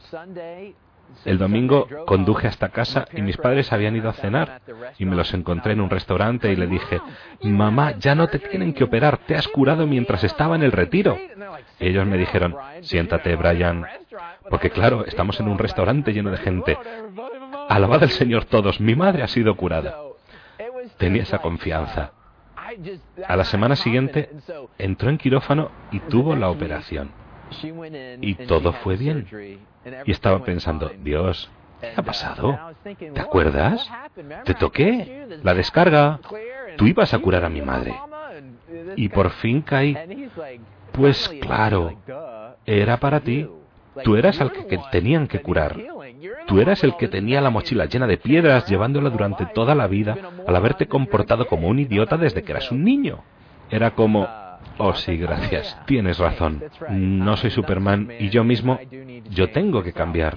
El 1.25 1.39
domingo 1.39 1.87
conduje 2.07 2.49
hasta 2.49 2.71
casa 2.71 3.07
y 3.13 3.23
mis 3.23 3.37
padres 3.37 3.73
habían 3.73 3.97
ido 3.97 4.09
a 4.09 4.15
cenar 4.15 4.61
y 4.99 5.05
me 5.05 5.17
los 5.17 5.33
encontré 5.35 5.73
en 5.73 5.81
un 5.81 5.91
restaurante 5.91 6.53
y 6.53 6.57
le 6.57 6.67
dije, 6.67 7.01
mamá, 7.43 7.93
ya 7.99 8.15
no 8.15 8.29
te 8.29 8.39
tienen 8.39 8.75
que 8.75 8.85
operar, 8.85 9.19
te 9.19 9.37
has 9.37 9.47
curado 9.49 9.87
mientras 9.87 10.25
estaba 10.25 10.57
en 10.57 10.63
el 10.63 10.73
retiro. 10.73 11.19
ellos 11.79 12.07
me 12.07 12.19
dijeron, 12.19 12.57
siéntate, 12.81 13.37
Brian, 13.37 13.87
porque 14.51 14.71
claro, 14.71 15.05
estamos 15.07 15.39
en 15.41 15.49
un 15.49 15.59
restaurante 15.59 16.13
lleno 16.13 16.31
de 16.31 16.39
gente. 16.39 16.79
Alabad 17.69 18.03
al 18.03 18.11
Señor 18.11 18.45
todos, 18.45 18.81
mi 18.81 18.95
madre 18.95 19.23
ha 19.23 19.29
sido 19.29 19.57
curada. 19.57 19.97
Tenía 20.99 21.23
esa 21.23 21.39
confianza. 21.39 22.13
A 23.27 23.37
la 23.37 23.45
semana 23.45 23.77
siguiente 23.77 24.31
entró 24.79 25.11
en 25.11 25.19
quirófano 25.19 25.71
y 25.91 26.01
tuvo 26.01 26.35
la 26.35 26.49
operación. 26.49 27.22
Y 28.21 28.35
todo 28.47 28.73
fue 28.73 28.97
bien. 28.97 29.27
Y 30.05 30.11
estaba 30.11 30.43
pensando, 30.45 30.91
Dios, 31.03 31.51
¿qué 31.81 31.93
ha 31.97 32.03
pasado? 32.03 32.59
¿Te 32.83 33.21
acuerdas? 33.21 33.89
Te 34.45 34.55
toqué, 34.55 35.27
la 35.43 35.55
descarga. 35.55 36.21
Tú 36.77 36.87
ibas 36.87 37.13
a 37.15 37.19
curar 37.19 37.45
a 37.45 37.49
mi 37.49 37.63
madre. 37.63 37.95
Y 38.97 39.09
por 39.09 39.31
fin 39.31 39.63
caí. 39.63 39.97
Pues 40.93 41.29
claro, 41.41 41.95
era 42.67 42.99
para 42.99 43.21
ti. 43.21 43.49
Tú 44.05 44.17
eras 44.17 44.41
el 44.41 44.51
que 44.53 44.79
tenían 44.91 45.27
que 45.27 45.41
curar. 45.41 45.77
Tú 46.47 46.61
eras 46.61 46.83
el 46.85 46.97
que 46.97 47.09
tenía 47.09 47.41
la 47.41 47.51
mochila 47.51 47.87
llena 47.87 48.07
de 48.07 48.17
piedras 48.17 48.67
llevándola 48.67 49.11
durante 49.11 49.47
toda 49.47 49.75
la 49.75 49.87
vida 49.87 50.17
al 50.47 50.57
haberte 50.57 50.87
comportado 50.87 51.47
como 51.47 51.69
un 51.69 51.79
idiota 51.79 52.17
desde 52.17 52.43
que 52.43 52.53
eras 52.53 52.71
un 52.71 52.85
niño. 52.85 53.23
Era 53.71 53.93
como, 53.93 54.29
Oh, 54.79 54.95
sí, 54.95 55.17
gracias. 55.17 55.79
Tienes 55.87 56.19
razón. 56.19 56.63
No 56.91 57.37
soy 57.37 57.51
Superman 57.51 58.11
y 58.19 58.31
yo 58.31 58.45
mismo, 58.45 58.79
yo 59.31 59.51
tengo 59.51 59.83
que 59.83 59.93
cambiar. 59.93 60.37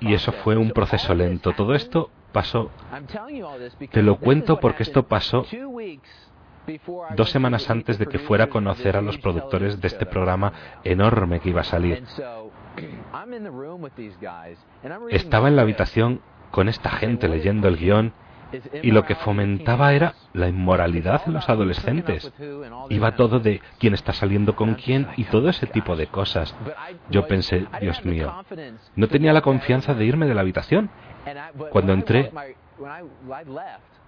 Y 0.00 0.14
eso 0.14 0.32
fue 0.32 0.56
un 0.56 0.70
proceso 0.70 1.14
lento. 1.14 1.52
Todo 1.52 1.74
esto 1.74 2.10
pasó. 2.32 2.70
Te 3.90 4.02
lo 4.02 4.16
cuento 4.16 4.58
porque 4.60 4.82
esto 4.82 5.04
pasó 5.06 5.46
dos 7.16 7.30
semanas 7.30 7.68
antes 7.70 7.98
de 7.98 8.06
que 8.06 8.18
fuera 8.18 8.44
a 8.44 8.46
conocer 8.48 8.96
a 8.96 9.02
los 9.02 9.18
productores 9.18 9.80
de 9.80 9.88
este 9.88 10.06
programa 10.06 10.52
enorme 10.84 11.40
que 11.40 11.50
iba 11.50 11.62
a 11.62 11.64
salir. 11.64 12.04
Estaba 15.10 15.48
en 15.48 15.56
la 15.56 15.62
habitación 15.62 16.20
con 16.50 16.68
esta 16.68 16.90
gente 16.90 17.28
leyendo 17.28 17.68
el 17.68 17.76
guion 17.76 18.12
y 18.82 18.90
lo 18.90 19.04
que 19.04 19.14
fomentaba 19.14 19.92
era 19.92 20.14
la 20.32 20.48
inmoralidad 20.48 21.22
en 21.26 21.34
los 21.34 21.48
adolescentes. 21.48 22.32
Iba 22.88 23.16
todo 23.16 23.40
de 23.40 23.60
quién 23.78 23.94
está 23.94 24.12
saliendo 24.12 24.56
con 24.56 24.74
quién 24.74 25.08
y 25.16 25.24
todo 25.24 25.48
ese 25.48 25.66
tipo 25.66 25.96
de 25.96 26.06
cosas. 26.06 26.54
Yo 27.10 27.26
pensé, 27.26 27.66
Dios 27.80 28.04
mío, 28.04 28.44
no 28.96 29.08
tenía 29.08 29.32
la 29.32 29.42
confianza 29.42 29.94
de 29.94 30.04
irme 30.04 30.26
de 30.26 30.34
la 30.34 30.40
habitación. 30.40 30.90
Cuando 31.70 31.92
entré, 31.92 32.30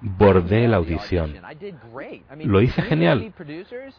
bordé 0.04 0.68
la 0.68 0.76
audición. 0.76 1.34
Lo 2.44 2.60
hice 2.60 2.82
genial. 2.82 3.32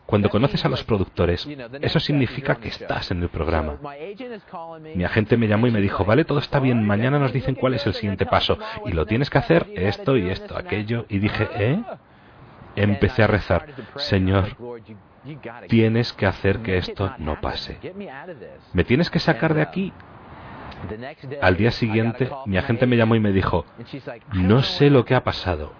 Cuando 0.06 0.30
conoces 0.30 0.64
a 0.64 0.70
los 0.70 0.84
productores, 0.84 1.48
eso 1.82 2.00
significa 2.00 2.56
que 2.56 2.70
estás 2.70 3.12
en 3.12 3.24
el 3.24 3.30
programa. 3.30 3.78
Mi 4.96 5.04
agente 5.04 5.36
me 5.36 5.48
llamó 5.48 5.68
y 5.68 5.72
me 5.72 5.82
dijo, 5.82 6.06
vale, 6.06 6.24
todo 6.24 6.40
está 6.40 6.60
bien, 6.60 6.86
mañana 6.86 7.20
nos 7.20 7.34
dicen 7.34 7.56
cuál 7.56 7.74
es 7.74 7.86
el 7.88 7.96
siguiente 7.96 8.26
paso. 8.26 8.58
Y 8.86 8.92
lo 8.92 9.06
tienes 9.06 9.30
que 9.30 9.40
hacer 9.40 9.68
esto 9.76 10.16
y 10.16 10.30
esto, 10.30 10.58
aquello. 10.58 11.06
Y 11.10 11.20
dije, 11.20 11.50
¿eh? 11.56 11.84
Empecé 12.76 13.24
a 13.24 13.28
rezar, 13.28 13.68
Señor, 13.96 14.58
tienes 15.70 16.12
que 16.12 16.26
hacer 16.26 16.60
que 16.60 16.78
esto 16.78 17.14
no 17.20 17.40
pase. 17.40 17.80
Me 18.74 18.84
tienes 18.84 19.10
que 19.10 19.20
sacar 19.20 19.54
de 19.54 19.62
aquí 19.62 19.94
al 21.42 21.56
día 21.58 21.72
siguiente, 21.72 22.30
mi 22.46 22.58
agente 22.58 22.86
me 22.86 22.98
llamó 22.98 23.16
y 23.16 23.20
me 23.20 23.32
dijo, 23.32 23.66
no 24.34 24.62
sé 24.62 24.90
lo 24.90 25.06
que 25.06 25.16
ha 25.16 25.24
pasado, 25.24 25.72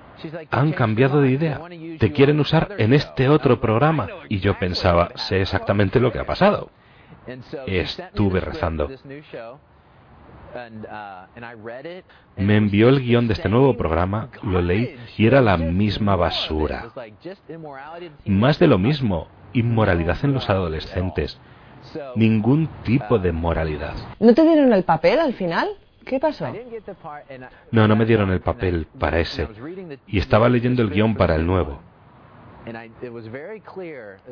han 0.52 0.72
cambiado 0.74 1.22
de 1.22 1.32
idea. 1.32 1.62
Te 2.00 2.12
quieren 2.12 2.40
usar 2.40 2.76
en 2.78 2.94
este 2.94 3.30
otro 3.30 3.60
programa. 3.60 4.08
Y 4.30 4.40
yo 4.40 4.58
pensaba, 4.58 5.12
sé 5.16 5.42
exactamente 5.42 6.00
lo 6.00 6.12
que 6.12 6.20
ha 6.20 6.26
pasado. 6.26 6.70
Estuve 7.66 8.40
rezando. 8.40 8.90
Me 12.38 12.56
envió 12.56 12.90
el 12.90 13.02
guion 13.02 13.28
de 13.28 13.34
este 13.34 13.50
nuevo 13.50 13.76
programa, 13.76 14.30
lo 14.42 14.62
leí 14.62 14.96
y 15.18 15.28
era 15.28 15.42
la 15.42 15.58
misma 15.58 16.16
basura. 16.16 16.92
Más 18.26 18.60
de 18.60 18.68
lo 18.68 18.78
mismo, 18.78 19.28
inmoralidad 19.54 20.18
en 20.24 20.34
los 20.34 20.50
adolescentes. 20.50 21.40
Ningún 22.16 22.68
tipo 22.84 23.20
de 23.20 23.32
moralidad. 23.32 23.96
¿No 24.20 24.34
te 24.34 24.44
dieron 24.44 24.74
el 24.74 24.84
papel 24.84 25.20
al 25.20 25.34
final? 25.34 25.70
¿Qué 26.06 26.20
pasó? 26.20 26.54
No, 27.72 27.88
no 27.88 27.96
me 27.96 28.06
dieron 28.06 28.32
el 28.32 28.42
papel 28.42 28.88
para 29.00 29.20
ese. 29.20 29.48
Y 30.08 30.20
estaba 30.20 30.48
leyendo 30.50 30.82
el 30.82 30.90
guion 30.90 31.16
para 31.16 31.36
el 31.36 31.46
nuevo. 31.46 31.80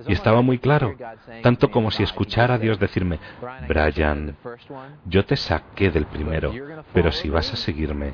Y 0.08 0.14
estaba 0.14 0.42
muy 0.42 0.58
claro, 0.58 0.96
tanto 1.44 1.70
como 1.70 1.92
si 1.92 2.02
escuchara 2.02 2.56
a 2.56 2.58
Dios 2.58 2.80
decirme, 2.80 3.20
Brian, 3.68 4.36
yo 5.06 5.24
te 5.26 5.36
saqué 5.36 5.92
del 5.92 6.08
primero, 6.08 6.52
pero 6.94 7.12
si 7.12 7.30
vas 7.30 7.54
a 7.54 7.56
seguirme, 7.56 8.14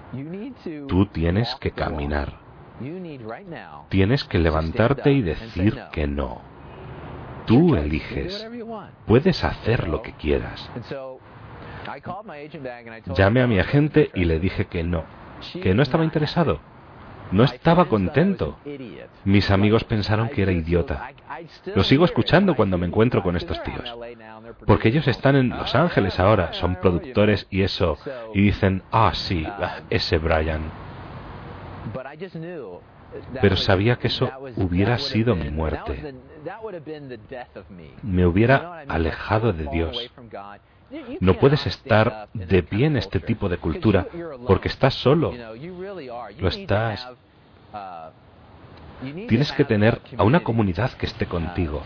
tú 0.88 1.06
tienes 1.06 1.56
que 1.56 1.72
caminar. 1.72 2.34
Tienes 3.89 4.24
que 4.26 4.39
levantarte 4.39 5.12
y 5.12 5.22
decir 5.22 5.80
que 5.91 6.08
no. 6.08 6.41
Tú 7.45 7.76
eliges. 7.76 8.48
Puedes 9.08 9.43
hacer 9.43 9.88
lo 9.88 10.02
que 10.02 10.13
quieras. 10.13 10.69
Llamé 13.15 13.41
a 13.41 13.47
mi 13.47 13.60
agente 13.60 14.10
y 14.13 14.25
le 14.25 14.39
dije 14.39 14.65
que 14.65 14.84
no, 14.84 15.04
que 15.62 15.73
no 15.73 15.84
estaba 15.84 16.04
interesado 16.04 16.60
no 17.32 17.43
estaba 17.43 17.86
contento. 17.86 18.58
Mis 19.23 19.52
amigos 19.52 19.84
pensaron 19.84 20.30
que 20.30 20.41
era 20.41 20.52
idiota. 20.52 21.12
Lo 21.75 21.84
sigo 21.84 22.06
escuchando 22.06 22.56
cuando 22.56 22.78
me 22.78 22.88
encuentro 22.88 23.23
con 23.23 23.36
estos 23.36 23.62
tíos. 23.63 23.84
Porque 24.65 24.89
ellos 24.89 25.08
están 25.08 25.36
en 25.36 25.49
Los 25.49 25.75
Ángeles 25.75 26.19
ahora, 26.19 26.54
son 26.54 26.75
productores 26.75 27.47
y 27.49 27.62
eso, 27.62 27.97
y 28.34 28.41
dicen, 28.41 28.84
ah, 28.91 29.12
sí, 29.13 29.45
ese 29.89 30.17
Brian. 30.17 30.62
Pero 33.41 33.56
sabía 33.56 33.95
que 33.95 34.08
eso 34.08 34.30
hubiera 34.56 34.97
sido 34.97 35.36
mi 35.36 35.49
muerte. 35.49 36.13
Me 38.04 38.25
hubiera 38.25 38.84
alejado 38.88 39.54
de 39.54 39.65
Dios. 39.65 40.12
No 41.19 41.36
puedes 41.36 41.65
estar 41.67 42.30
de 42.34 42.63
pie 42.63 42.88
en 42.88 42.97
este 42.97 43.19
tipo 43.19 43.49
de 43.49 43.58
cultura 43.58 44.08
porque 44.47 44.67
estás 44.67 44.95
solo. 44.95 45.34
Lo 46.39 46.47
estás. 46.47 47.08
Tienes 49.28 49.52
que 49.54 49.65
tener 49.65 50.02
a 50.17 50.23
una 50.23 50.41
comunidad 50.41 50.91
que 50.93 51.06
esté 51.06 51.25
contigo. 51.25 51.82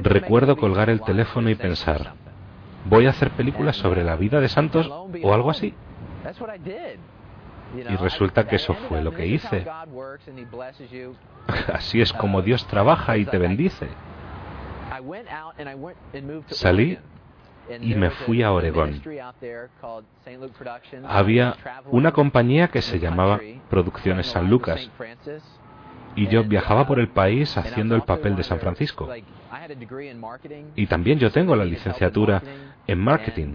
Recuerdo 0.00 0.56
colgar 0.56 0.90
el 0.90 1.00
teléfono 1.00 1.50
y 1.50 1.54
pensar, 1.54 2.12
¿voy 2.84 3.06
a 3.06 3.10
hacer 3.10 3.30
películas 3.30 3.76
sobre 3.76 4.04
la 4.04 4.16
vida 4.16 4.40
de 4.40 4.48
santos 4.48 4.88
o 4.88 5.34
algo 5.34 5.50
así? 5.50 5.74
Y 7.76 7.96
resulta 7.96 8.46
que 8.46 8.56
eso 8.56 8.74
fue 8.88 9.02
lo 9.02 9.12
que 9.12 9.26
hice. 9.26 9.66
Así 11.72 12.00
es 12.00 12.12
como 12.12 12.42
Dios 12.42 12.66
trabaja 12.66 13.16
y 13.16 13.24
te 13.24 13.38
bendice. 13.38 13.88
Salí 16.48 16.98
y 17.80 17.94
me 17.94 18.10
fui 18.10 18.42
a 18.42 18.52
Oregón. 18.52 19.02
Había 21.06 21.56
una 21.86 22.12
compañía 22.12 22.68
que 22.68 22.82
se 22.82 22.98
llamaba 22.98 23.40
Producciones 23.70 24.26
San 24.26 24.48
Lucas 24.48 24.90
y 26.16 26.28
yo 26.28 26.44
viajaba 26.44 26.86
por 26.86 26.98
el 26.98 27.08
país 27.08 27.56
haciendo 27.56 27.94
el 27.94 28.02
papel 28.02 28.36
de 28.36 28.44
San 28.44 28.58
Francisco. 28.60 29.08
Y 30.76 30.86
también 30.86 31.18
yo 31.18 31.30
tengo 31.30 31.56
la 31.56 31.64
licenciatura 31.64 32.42
en 32.86 32.98
marketing 32.98 33.54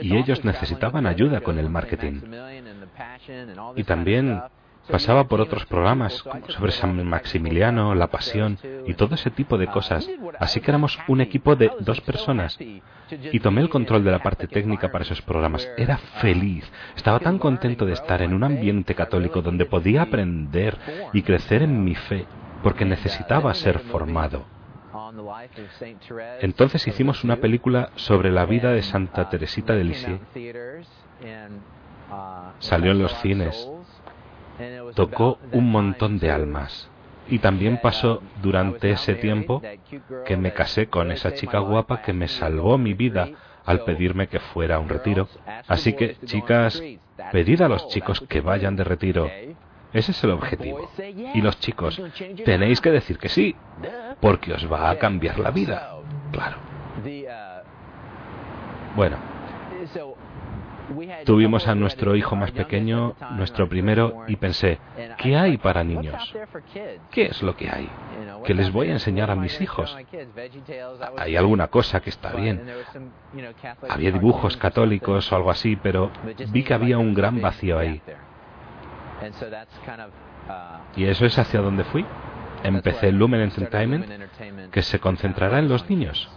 y 0.00 0.16
ellos 0.16 0.44
necesitaban 0.44 1.06
ayuda 1.06 1.40
con 1.40 1.58
el 1.58 1.70
marketing. 1.70 2.20
Y 3.76 3.84
también 3.84 4.40
pasaba 4.90 5.24
por 5.24 5.40
otros 5.40 5.66
programas 5.66 6.24
sobre 6.48 6.72
San 6.72 7.04
Maximiliano, 7.06 7.94
La 7.94 8.08
Pasión 8.08 8.58
y 8.86 8.94
todo 8.94 9.14
ese 9.14 9.30
tipo 9.30 9.58
de 9.58 9.66
cosas. 9.66 10.08
Así 10.38 10.60
que 10.60 10.70
éramos 10.70 10.98
un 11.08 11.20
equipo 11.20 11.56
de 11.56 11.70
dos 11.80 12.00
personas. 12.00 12.58
Y 13.32 13.40
tomé 13.40 13.60
el 13.60 13.68
control 13.68 14.02
de 14.04 14.10
la 14.10 14.18
parte 14.18 14.48
técnica 14.48 14.90
para 14.90 15.04
esos 15.04 15.22
programas. 15.22 15.68
Era 15.76 15.96
feliz. 15.96 16.70
Estaba 16.96 17.20
tan 17.20 17.38
contento 17.38 17.86
de 17.86 17.92
estar 17.92 18.20
en 18.22 18.34
un 18.34 18.42
ambiente 18.42 18.94
católico 18.94 19.42
donde 19.42 19.66
podía 19.66 20.02
aprender 20.02 20.76
y 21.12 21.22
crecer 21.22 21.62
en 21.62 21.84
mi 21.84 21.94
fe, 21.94 22.26
porque 22.62 22.84
necesitaba 22.84 23.54
ser 23.54 23.78
formado. 23.78 24.44
Entonces 26.40 26.86
hicimos 26.86 27.22
una 27.22 27.36
película 27.36 27.90
sobre 27.94 28.30
la 28.30 28.44
vida 28.44 28.72
de 28.72 28.82
Santa 28.82 29.28
Teresita 29.28 29.74
de 29.74 29.84
Lisieux. 29.84 30.20
Salió 32.58 32.92
en 32.92 32.98
los 32.98 33.12
cines 33.20 33.68
tocó 34.94 35.38
un 35.52 35.70
montón 35.70 36.18
de 36.18 36.30
almas. 36.30 36.88
Y 37.28 37.40
también 37.40 37.80
pasó 37.82 38.22
durante 38.40 38.90
ese 38.90 39.14
tiempo 39.14 39.60
que 40.24 40.36
me 40.36 40.52
casé 40.52 40.88
con 40.88 41.10
esa 41.10 41.34
chica 41.34 41.58
guapa 41.58 42.02
que 42.02 42.12
me 42.12 42.28
salvó 42.28 42.78
mi 42.78 42.94
vida 42.94 43.30
al 43.64 43.80
pedirme 43.80 44.28
que 44.28 44.38
fuera 44.38 44.76
a 44.76 44.78
un 44.78 44.88
retiro. 44.88 45.28
Así 45.66 45.94
que, 45.94 46.16
chicas, 46.24 46.80
pedid 47.32 47.62
a 47.62 47.68
los 47.68 47.88
chicos 47.88 48.20
que 48.28 48.40
vayan 48.40 48.76
de 48.76 48.84
retiro. 48.84 49.28
Ese 49.92 50.12
es 50.12 50.24
el 50.24 50.30
objetivo. 50.30 50.88
Y 51.34 51.40
los 51.40 51.58
chicos, 51.58 52.00
tenéis 52.44 52.80
que 52.80 52.90
decir 52.90 53.18
que 53.18 53.28
sí, 53.28 53.56
porque 54.20 54.52
os 54.52 54.70
va 54.70 54.90
a 54.90 54.98
cambiar 54.98 55.38
la 55.40 55.50
vida. 55.50 55.96
Claro. 56.30 56.58
Bueno, 58.94 59.16
Tuvimos 61.24 61.66
a 61.66 61.74
nuestro 61.74 62.14
hijo 62.14 62.36
más 62.36 62.52
pequeño, 62.52 63.14
nuestro 63.32 63.68
primero, 63.68 64.24
y 64.28 64.36
pensé, 64.36 64.78
¿qué 65.18 65.36
hay 65.36 65.56
para 65.56 65.82
niños? 65.82 66.34
¿Qué 67.10 67.26
es 67.26 67.42
lo 67.42 67.56
que 67.56 67.68
hay? 67.68 67.88
¿Qué 68.44 68.54
les 68.54 68.72
voy 68.72 68.88
a 68.88 68.92
enseñar 68.92 69.30
a 69.30 69.36
mis 69.36 69.60
hijos? 69.60 69.96
Hay 71.18 71.36
alguna 71.36 71.68
cosa 71.68 72.00
que 72.00 72.10
está 72.10 72.32
bien. 72.32 72.62
Había 73.88 74.12
dibujos 74.12 74.56
católicos 74.56 75.32
o 75.32 75.36
algo 75.36 75.50
así, 75.50 75.76
pero 75.76 76.10
vi 76.50 76.62
que 76.62 76.74
había 76.74 76.98
un 76.98 77.14
gran 77.14 77.40
vacío 77.40 77.78
ahí. 77.78 78.00
Y 80.96 81.04
eso 81.04 81.26
es 81.26 81.38
hacia 81.38 81.60
donde 81.60 81.84
fui. 81.84 82.04
Empecé 82.62 83.12
Lumen 83.12 83.40
Entertainment, 83.40 84.06
que 84.70 84.82
se 84.82 84.98
concentrará 85.00 85.58
en 85.58 85.68
los 85.68 85.88
niños. 85.90 86.30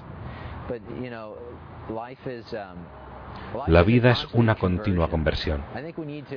La 3.67 3.83
vida 3.83 4.12
es 4.12 4.27
una 4.33 4.55
continua 4.55 5.09
conversión. 5.09 5.63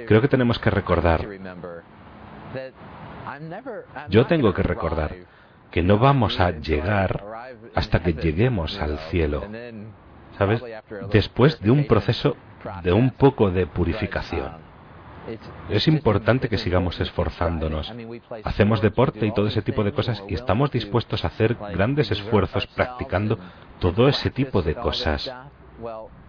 Creo 0.07 0.21
que 0.21 0.29
tenemos 0.29 0.59
que 0.59 0.71
recordar, 0.71 1.27
yo 4.09 4.27
tengo 4.27 4.53
que 4.53 4.63
recordar 4.63 5.15
que 5.71 5.83
no 5.83 5.99
vamos 5.99 6.39
a 6.41 6.51
llegar 6.51 7.25
hasta 7.75 8.03
que 8.03 8.13
lleguemos 8.13 8.79
al 8.81 8.99
cielo, 9.11 9.43
¿sabes? 10.39 10.63
Después 11.11 11.61
de 11.61 11.71
un 11.71 11.87
proceso 11.87 12.37
de 12.83 12.93
un 12.93 13.11
poco 13.11 13.51
de 13.51 13.67
purificación. 13.67 14.73
Es 15.71 15.87
importante 15.87 16.49
que 16.49 16.59
sigamos 16.59 17.01
esforzándonos. 17.01 17.95
Hacemos 18.45 18.83
deporte 18.83 19.25
y 19.25 19.33
todo 19.33 19.47
ese 19.47 19.63
tipo 19.63 19.85
de 19.85 19.93
cosas 19.93 20.23
y 20.29 20.35
estamos 20.35 20.71
dispuestos 20.73 21.25
a 21.25 21.29
hacer 21.29 21.55
grandes 21.55 22.11
esfuerzos 22.11 22.67
practicando 22.67 23.39
todo 23.79 24.09
ese 24.09 24.31
tipo 24.31 24.63
de 24.63 24.75
cosas. 24.75 25.33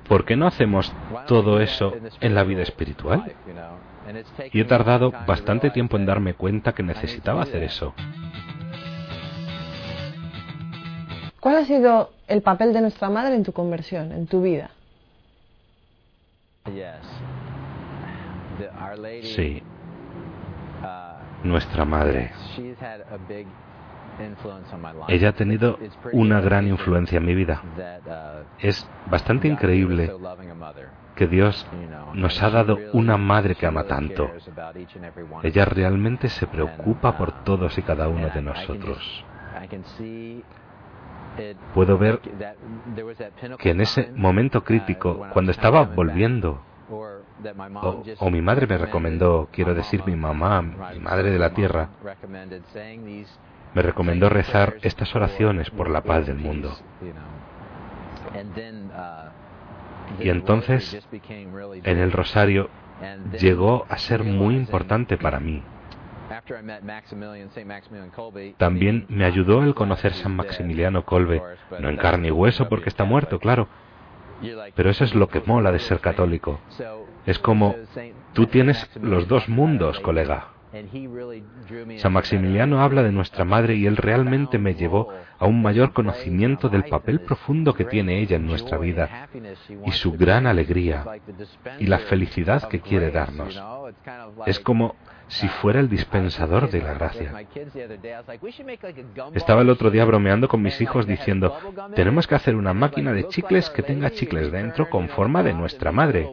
¿Por 0.07 0.25
qué 0.25 0.35
no 0.35 0.47
hacemos 0.47 0.91
todo 1.27 1.59
eso 1.59 1.93
en 2.19 2.35
la 2.35 2.43
vida 2.43 2.61
espiritual? 2.61 3.35
Y 4.51 4.59
he 4.59 4.65
tardado 4.65 5.11
bastante 5.25 5.69
tiempo 5.69 5.97
en 5.97 6.05
darme 6.05 6.33
cuenta 6.33 6.73
que 6.73 6.83
necesitaba 6.83 7.43
hacer 7.43 7.63
eso. 7.63 7.93
¿Cuál 11.39 11.57
ha 11.57 11.65
sido 11.65 12.11
el 12.27 12.41
papel 12.41 12.73
de 12.73 12.81
nuestra 12.81 13.09
madre 13.09 13.35
en 13.35 13.43
tu 13.43 13.51
conversión, 13.51 14.11
en 14.11 14.27
tu 14.27 14.41
vida? 14.41 14.71
Sí. 19.21 19.61
Nuestra 21.43 21.83
madre. 21.83 22.31
Ella 25.07 25.29
ha 25.29 25.33
tenido 25.33 25.77
una 26.11 26.41
gran 26.41 26.67
influencia 26.67 27.17
en 27.17 27.25
mi 27.25 27.35
vida. 27.35 27.61
Es 28.59 28.87
bastante 29.09 29.47
increíble 29.47 30.11
que 31.15 31.27
Dios 31.27 31.67
nos 32.13 32.41
ha 32.41 32.49
dado 32.49 32.77
una 32.93 33.17
madre 33.17 33.55
que 33.55 33.65
ama 33.65 33.83
tanto. 33.85 34.29
Ella 35.43 35.65
realmente 35.65 36.29
se 36.29 36.47
preocupa 36.47 37.17
por 37.17 37.43
todos 37.43 37.77
y 37.77 37.81
cada 37.81 38.07
uno 38.07 38.29
de 38.29 38.41
nosotros. 38.41 39.25
puedo 41.73 41.97
ver 41.97 42.19
que 43.57 43.71
en 43.71 43.81
ese 43.81 44.11
momento 44.15 44.63
crítico, 44.63 45.25
cuando 45.33 45.51
estaba 45.51 45.83
volviendo, 45.83 46.61
o, 48.19 48.29
mi 48.29 48.41
madre 48.41 48.67
me 48.67 48.77
recomendó, 48.77 49.49
quiero 49.51 49.73
decir 49.73 50.03
mi 50.05 50.15
mamá, 50.15 50.61
mi 50.61 50.99
madre 50.99 51.31
de 51.31 51.39
la 51.39 51.53
tierra, 51.53 51.89
me 53.73 53.81
recomendó 53.81 54.29
rezar 54.29 54.75
estas 54.81 55.15
oraciones 55.15 55.69
por 55.69 55.89
la 55.89 56.01
paz 56.01 56.25
del 56.25 56.37
mundo. 56.37 56.71
Y 60.19 60.29
entonces, 60.29 61.07
en 61.83 61.97
el 61.97 62.11
rosario, 62.11 62.69
llegó 63.39 63.85
a 63.89 63.97
ser 63.97 64.23
muy 64.23 64.55
importante 64.55 65.17
para 65.17 65.39
mí. 65.39 65.63
También 68.57 69.05
me 69.09 69.25
ayudó 69.25 69.63
el 69.63 69.75
conocer 69.75 70.13
San 70.13 70.35
Maximiliano 70.35 71.05
Kolbe, 71.05 71.41
no 71.79 71.89
en 71.89 71.97
carne 71.97 72.29
y 72.29 72.31
hueso 72.31 72.69
porque 72.69 72.89
está 72.89 73.03
muerto, 73.03 73.39
claro, 73.39 73.67
pero 74.75 74.89
eso 74.89 75.03
es 75.03 75.15
lo 75.15 75.27
que 75.27 75.41
mola 75.45 75.71
de 75.71 75.79
ser 75.79 75.99
católico. 75.99 76.59
Es 77.25 77.39
como, 77.39 77.75
tú 78.33 78.47
tienes 78.47 78.89
los 79.01 79.27
dos 79.27 79.47
mundos, 79.47 79.99
colega. 79.99 80.52
San 81.97 82.13
Maximiliano 82.13 82.81
habla 82.81 83.03
de 83.03 83.11
nuestra 83.11 83.45
madre 83.45 83.75
y 83.75 83.85
él 83.85 83.95
realmente 83.97 84.57
me 84.57 84.73
llevó 84.73 85.09
a 85.37 85.45
un 85.45 85.61
mayor 85.61 85.93
conocimiento 85.93 86.67
del 86.69 86.85
papel 86.85 87.21
profundo 87.21 87.73
que 87.73 87.85
tiene 87.85 88.19
ella 88.19 88.37
en 88.37 88.47
nuestra 88.47 88.77
vida 88.77 89.29
y 89.85 89.91
su 89.91 90.13
gran 90.13 90.47
alegría 90.47 91.05
y 91.79 91.85
la 91.85 91.99
felicidad 91.99 92.67
que 92.69 92.81
quiere 92.81 93.11
darnos. 93.11 93.61
Es 94.47 94.59
como 94.59 94.95
si 95.27 95.47
fuera 95.47 95.79
el 95.79 95.89
dispensador 95.89 96.69
de 96.69 96.81
la 96.81 96.93
gracia. 96.93 97.33
Estaba 99.33 99.61
el 99.61 99.69
otro 99.69 99.89
día 99.89 100.05
bromeando 100.05 100.47
con 100.47 100.61
mis 100.61 100.79
hijos 100.81 101.07
diciendo, 101.07 101.57
tenemos 101.95 102.27
que 102.27 102.35
hacer 102.35 102.55
una 102.55 102.73
máquina 102.73 103.13
de 103.13 103.27
chicles 103.27 103.69
que 103.69 103.83
tenga 103.83 104.11
chicles 104.11 104.51
dentro 104.51 104.89
con 104.89 105.09
forma 105.09 105.43
de 105.43 105.53
nuestra 105.53 105.91
madre, 105.91 106.29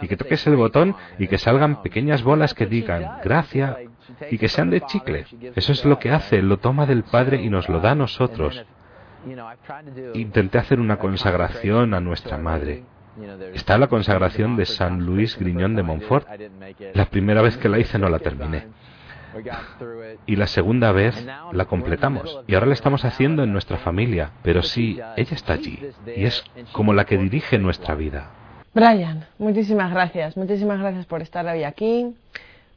y 0.00 0.08
que 0.08 0.16
toques 0.16 0.46
el 0.46 0.56
botón 0.56 0.94
y 1.18 1.28
que 1.28 1.38
salgan 1.38 1.82
pequeñas 1.82 2.22
bolas 2.22 2.54
que 2.54 2.66
digan, 2.66 3.20
gracia, 3.22 3.78
y 4.30 4.38
que 4.38 4.48
sean 4.48 4.70
de 4.70 4.80
chicle. 4.82 5.26
Eso 5.54 5.72
es 5.72 5.84
lo 5.84 5.98
que 5.98 6.10
hace, 6.10 6.42
lo 6.42 6.58
toma 6.58 6.86
del 6.86 7.02
Padre 7.02 7.42
y 7.42 7.50
nos 7.50 7.68
lo 7.68 7.80
da 7.80 7.92
a 7.92 7.96
nosotros. 7.96 8.64
Intenté 10.14 10.58
hacer 10.58 10.78
una 10.78 10.98
consagración 10.98 11.94
a 11.94 12.00
nuestra 12.00 12.38
madre 12.38 12.84
Está 13.54 13.78
la 13.78 13.86
consagración 13.88 14.56
de 14.56 14.66
San 14.66 15.04
Luis 15.04 15.38
Griñón 15.38 15.74
de 15.76 15.82
Montfort. 15.82 16.28
La 16.94 17.06
primera 17.06 17.42
vez 17.42 17.56
que 17.56 17.68
la 17.68 17.78
hice 17.78 17.98
no 17.98 18.08
la 18.08 18.18
terminé. 18.18 18.66
Y 20.26 20.36
la 20.36 20.46
segunda 20.46 20.92
vez 20.92 21.26
la 21.52 21.64
completamos. 21.66 22.40
Y 22.46 22.54
ahora 22.54 22.66
la 22.66 22.74
estamos 22.74 23.04
haciendo 23.04 23.42
en 23.42 23.52
nuestra 23.52 23.78
familia. 23.78 24.30
Pero 24.42 24.62
sí, 24.62 24.98
ella 25.16 25.34
está 25.34 25.54
allí. 25.54 25.78
Y 26.16 26.24
es 26.24 26.44
como 26.72 26.92
la 26.92 27.04
que 27.04 27.18
dirige 27.18 27.58
nuestra 27.58 27.94
vida. 27.94 28.30
Brian, 28.74 29.26
muchísimas 29.38 29.90
gracias. 29.90 30.36
Muchísimas 30.36 30.78
gracias 30.78 31.06
por 31.06 31.22
estar 31.22 31.46
hoy 31.46 31.64
aquí 31.64 32.14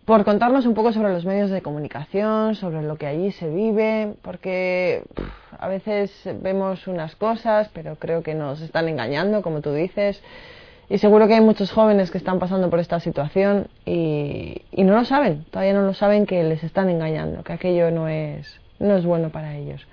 por 0.10 0.26
contarnos 0.26 0.66
un 0.66 0.74
poco 0.74 0.92
sobre 0.92 1.14
los 1.14 1.24
medios 1.24 1.52
de 1.52 1.62
comunicación, 1.62 2.56
sobre 2.56 2.82
lo 2.82 2.96
que 2.96 3.06
allí 3.06 3.32
se 3.32 3.48
vive, 3.48 4.16
porque 4.24 5.04
a 5.60 5.68
veces 5.68 6.12
vemos 6.42 6.88
unas 6.88 7.16
cosas, 7.18 7.70
pero 7.74 7.98
creo 7.98 8.24
que 8.24 8.34
nos 8.34 8.62
están 8.62 8.88
engañando, 8.88 9.42
como 9.42 9.62
tú 9.62 9.74
dices, 9.74 10.22
y 10.88 10.98
seguro 11.00 11.28
que 11.28 11.36
hay 11.36 11.42
muchos 11.42 11.72
jóvenes 11.72 12.12
que 12.12 12.18
están 12.18 12.40
pasando 12.40 12.70
por 12.70 12.80
esta 12.80 13.00
situación 13.02 13.68
y, 13.86 14.62
no 14.72 14.96
lo 14.96 15.06
saben, 15.06 15.44
todavía 15.52 15.74
no 15.74 15.82
lo 15.82 15.94
saben 15.94 16.26
que 16.26 16.44
les 16.44 16.64
están 16.64 16.90
engañando, 16.90 17.44
que 17.44 17.54
aquello 17.54 17.92
no 17.92 18.08
es, 18.08 18.60
no 18.80 18.96
es 18.96 19.06
bueno 19.06 19.30
para 19.32 19.56
ellos. 19.58 19.86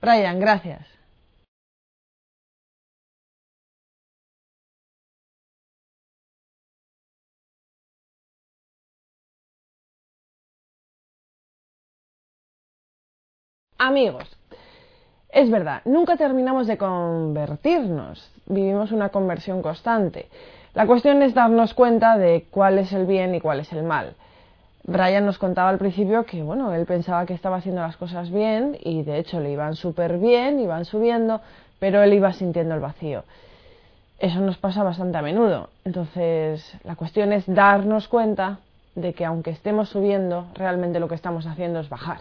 Brian, 0.00 0.38
gracias. 0.38 0.86
Amigos, 13.80 14.38
es 15.30 15.50
verdad, 15.50 15.82
nunca 15.84 16.16
terminamos 16.16 16.66
de 16.66 16.78
convertirnos, 16.78 18.30
vivimos 18.46 18.92
una 18.92 19.10
conversión 19.10 19.62
constante. 19.62 20.28
La 20.74 20.86
cuestión 20.86 21.22
es 21.22 21.34
darnos 21.34 21.74
cuenta 21.74 22.16
de 22.16 22.46
cuál 22.50 22.78
es 22.78 22.92
el 22.92 23.04
bien 23.06 23.34
y 23.34 23.40
cuál 23.40 23.60
es 23.60 23.72
el 23.72 23.82
mal. 23.82 24.14
Brian 24.84 25.26
nos 25.26 25.36
contaba 25.36 25.68
al 25.68 25.78
principio 25.78 26.24
que, 26.24 26.42
bueno, 26.42 26.72
él 26.72 26.86
pensaba 26.86 27.26
que 27.26 27.34
estaba 27.34 27.56
haciendo 27.56 27.82
las 27.82 27.96
cosas 27.98 28.30
bien 28.30 28.78
y 28.80 29.02
de 29.02 29.18
hecho 29.18 29.38
le 29.38 29.52
iban 29.52 29.76
súper 29.76 30.16
bien, 30.16 30.60
iban 30.60 30.86
subiendo, 30.86 31.42
pero 31.78 32.02
él 32.02 32.14
iba 32.14 32.32
sintiendo 32.32 32.74
el 32.74 32.80
vacío. 32.80 33.24
Eso 34.18 34.40
nos 34.40 34.56
pasa 34.56 34.82
bastante 34.82 35.18
a 35.18 35.22
menudo. 35.22 35.68
Entonces, 35.84 36.74
la 36.84 36.96
cuestión 36.96 37.32
es 37.34 37.44
darnos 37.46 38.08
cuenta 38.08 38.60
de 38.94 39.12
que 39.12 39.26
aunque 39.26 39.50
estemos 39.50 39.90
subiendo, 39.90 40.46
realmente 40.54 41.00
lo 41.00 41.08
que 41.08 41.14
estamos 41.14 41.46
haciendo 41.46 41.80
es 41.80 41.88
bajar. 41.88 42.20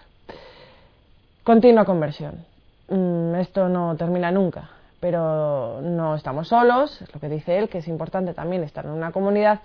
Continua 1.44 1.86
conversión. 1.86 2.46
Mm, 2.90 3.36
esto 3.36 3.68
no 3.68 3.96
termina 3.98 4.32
nunca, 4.32 4.70
pero 5.00 5.82
no 5.82 6.16
estamos 6.16 6.48
solos, 6.48 7.02
es 7.02 7.14
lo 7.14 7.20
que 7.20 7.30
dice 7.30 7.58
él, 7.58 7.70
que 7.70 7.80
es 7.80 7.88
importante 7.88 8.34
también 8.34 8.64
estar 8.64 8.86
en 8.86 8.92
una 8.92 9.12
comunidad, 9.12 9.60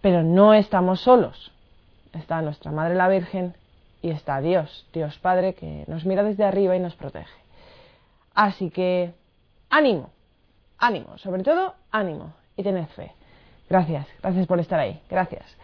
pero 0.00 0.22
no 0.22 0.54
estamos 0.54 1.00
solos. 1.00 1.52
Está 2.12 2.42
nuestra 2.42 2.70
Madre 2.70 2.94
la 2.94 3.08
Virgen 3.08 3.54
y 4.00 4.10
está 4.10 4.40
Dios, 4.40 4.86
Dios 4.92 5.18
Padre, 5.18 5.54
que 5.54 5.84
nos 5.88 6.04
mira 6.04 6.22
desde 6.22 6.44
arriba 6.44 6.76
y 6.76 6.80
nos 6.80 6.94
protege. 6.94 7.42
Así 8.34 8.70
que 8.70 9.12
ánimo, 9.70 10.10
ánimo, 10.78 11.18
sobre 11.18 11.42
todo 11.42 11.74
ánimo 11.90 12.32
y 12.56 12.62
tened 12.62 12.86
fe. 12.88 13.12
Gracias, 13.68 14.06
gracias 14.22 14.46
por 14.46 14.60
estar 14.60 14.78
ahí, 14.78 15.00
gracias. 15.08 15.56